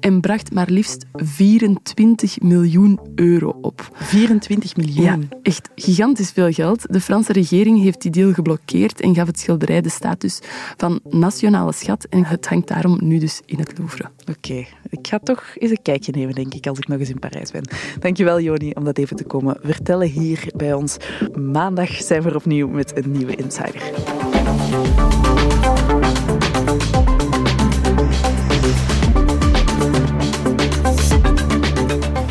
en 0.01 0.21
bracht 0.21 0.53
maar 0.53 0.71
liefst 0.71 1.05
24 1.13 2.41
miljoen 2.41 3.01
euro 3.15 3.59
op. 3.61 3.89
24 3.95 4.77
miljoen. 4.77 5.05
Ja, 5.05 5.19
echt 5.43 5.71
gigantisch 5.75 6.31
veel 6.31 6.53
geld. 6.53 6.93
De 6.93 7.01
Franse 7.01 7.33
regering 7.33 7.83
heeft 7.83 8.03
die 8.03 8.11
deal 8.11 8.33
geblokkeerd 8.33 9.01
en 9.01 9.15
gaf 9.15 9.27
het 9.27 9.39
schilderij 9.39 9.81
de 9.81 9.89
status 9.89 10.41
van 10.77 11.01
nationale 11.09 11.73
schat. 11.73 12.05
En 12.05 12.25
het 12.25 12.49
hangt 12.49 12.69
daarom 12.69 12.99
nu 13.01 13.19
dus 13.19 13.41
in 13.47 13.59
het 13.59 13.79
Louvre. 13.79 14.11
Oké, 14.29 14.67
ik 14.91 15.07
ga 15.07 15.19
toch 15.19 15.45
eens 15.55 15.71
een 15.71 15.83
kijkje 15.83 16.13
nemen, 16.13 16.35
denk 16.35 16.55
ik, 16.55 16.67
als 16.67 16.79
ik 16.79 16.89
nog 16.89 16.99
eens 16.99 17.09
in 17.11 17.19
Parijs 17.19 17.51
ben. 17.51 17.69
Dankjewel, 17.99 18.41
Joni, 18.41 18.71
om 18.71 18.85
dat 18.85 18.99
even 18.99 19.17
te 19.17 19.25
komen 19.25 19.57
vertellen 19.63 20.09
hier 20.09 20.47
bij 20.57 20.73
ons. 20.73 20.97
Maandag 21.35 21.91
zijn 21.91 22.23
we 22.23 22.29
er 22.29 22.37
opnieuw 22.37 22.69
met 22.69 22.97
een 22.97 23.11
nieuwe 23.11 23.37
Insider. 23.37 23.83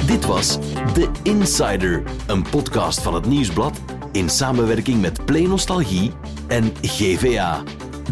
Dit 0.05 0.25
was 0.25 0.57
The 0.93 1.09
Insider, 1.23 2.03
een 2.27 2.41
podcast 2.41 3.01
van 3.01 3.13
het 3.13 3.25
Nieuwsblad 3.25 3.81
in 4.11 4.29
samenwerking 4.29 5.01
met 5.01 5.25
Play 5.25 5.45
Nostalgie 5.45 6.11
en 6.47 6.71
GVA. 6.81 7.63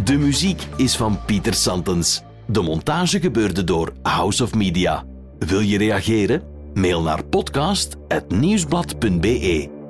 De 0.04 0.18
muziek 0.18 0.62
is 0.78 0.96
van 0.96 1.20
Pieter 1.26 1.54
Santens. 1.54 2.24
De 2.52 2.62
montage 2.62 3.20
gebeurde 3.20 3.64
door 3.64 3.94
House 4.02 4.44
of 4.44 4.54
Media. 4.54 5.06
Wil 5.40 5.60
je 5.60 5.78
reageren? 5.78 6.42
Mail 6.74 7.02
naar 7.02 7.26
podcast.nieuwsblad.be. 7.26 9.81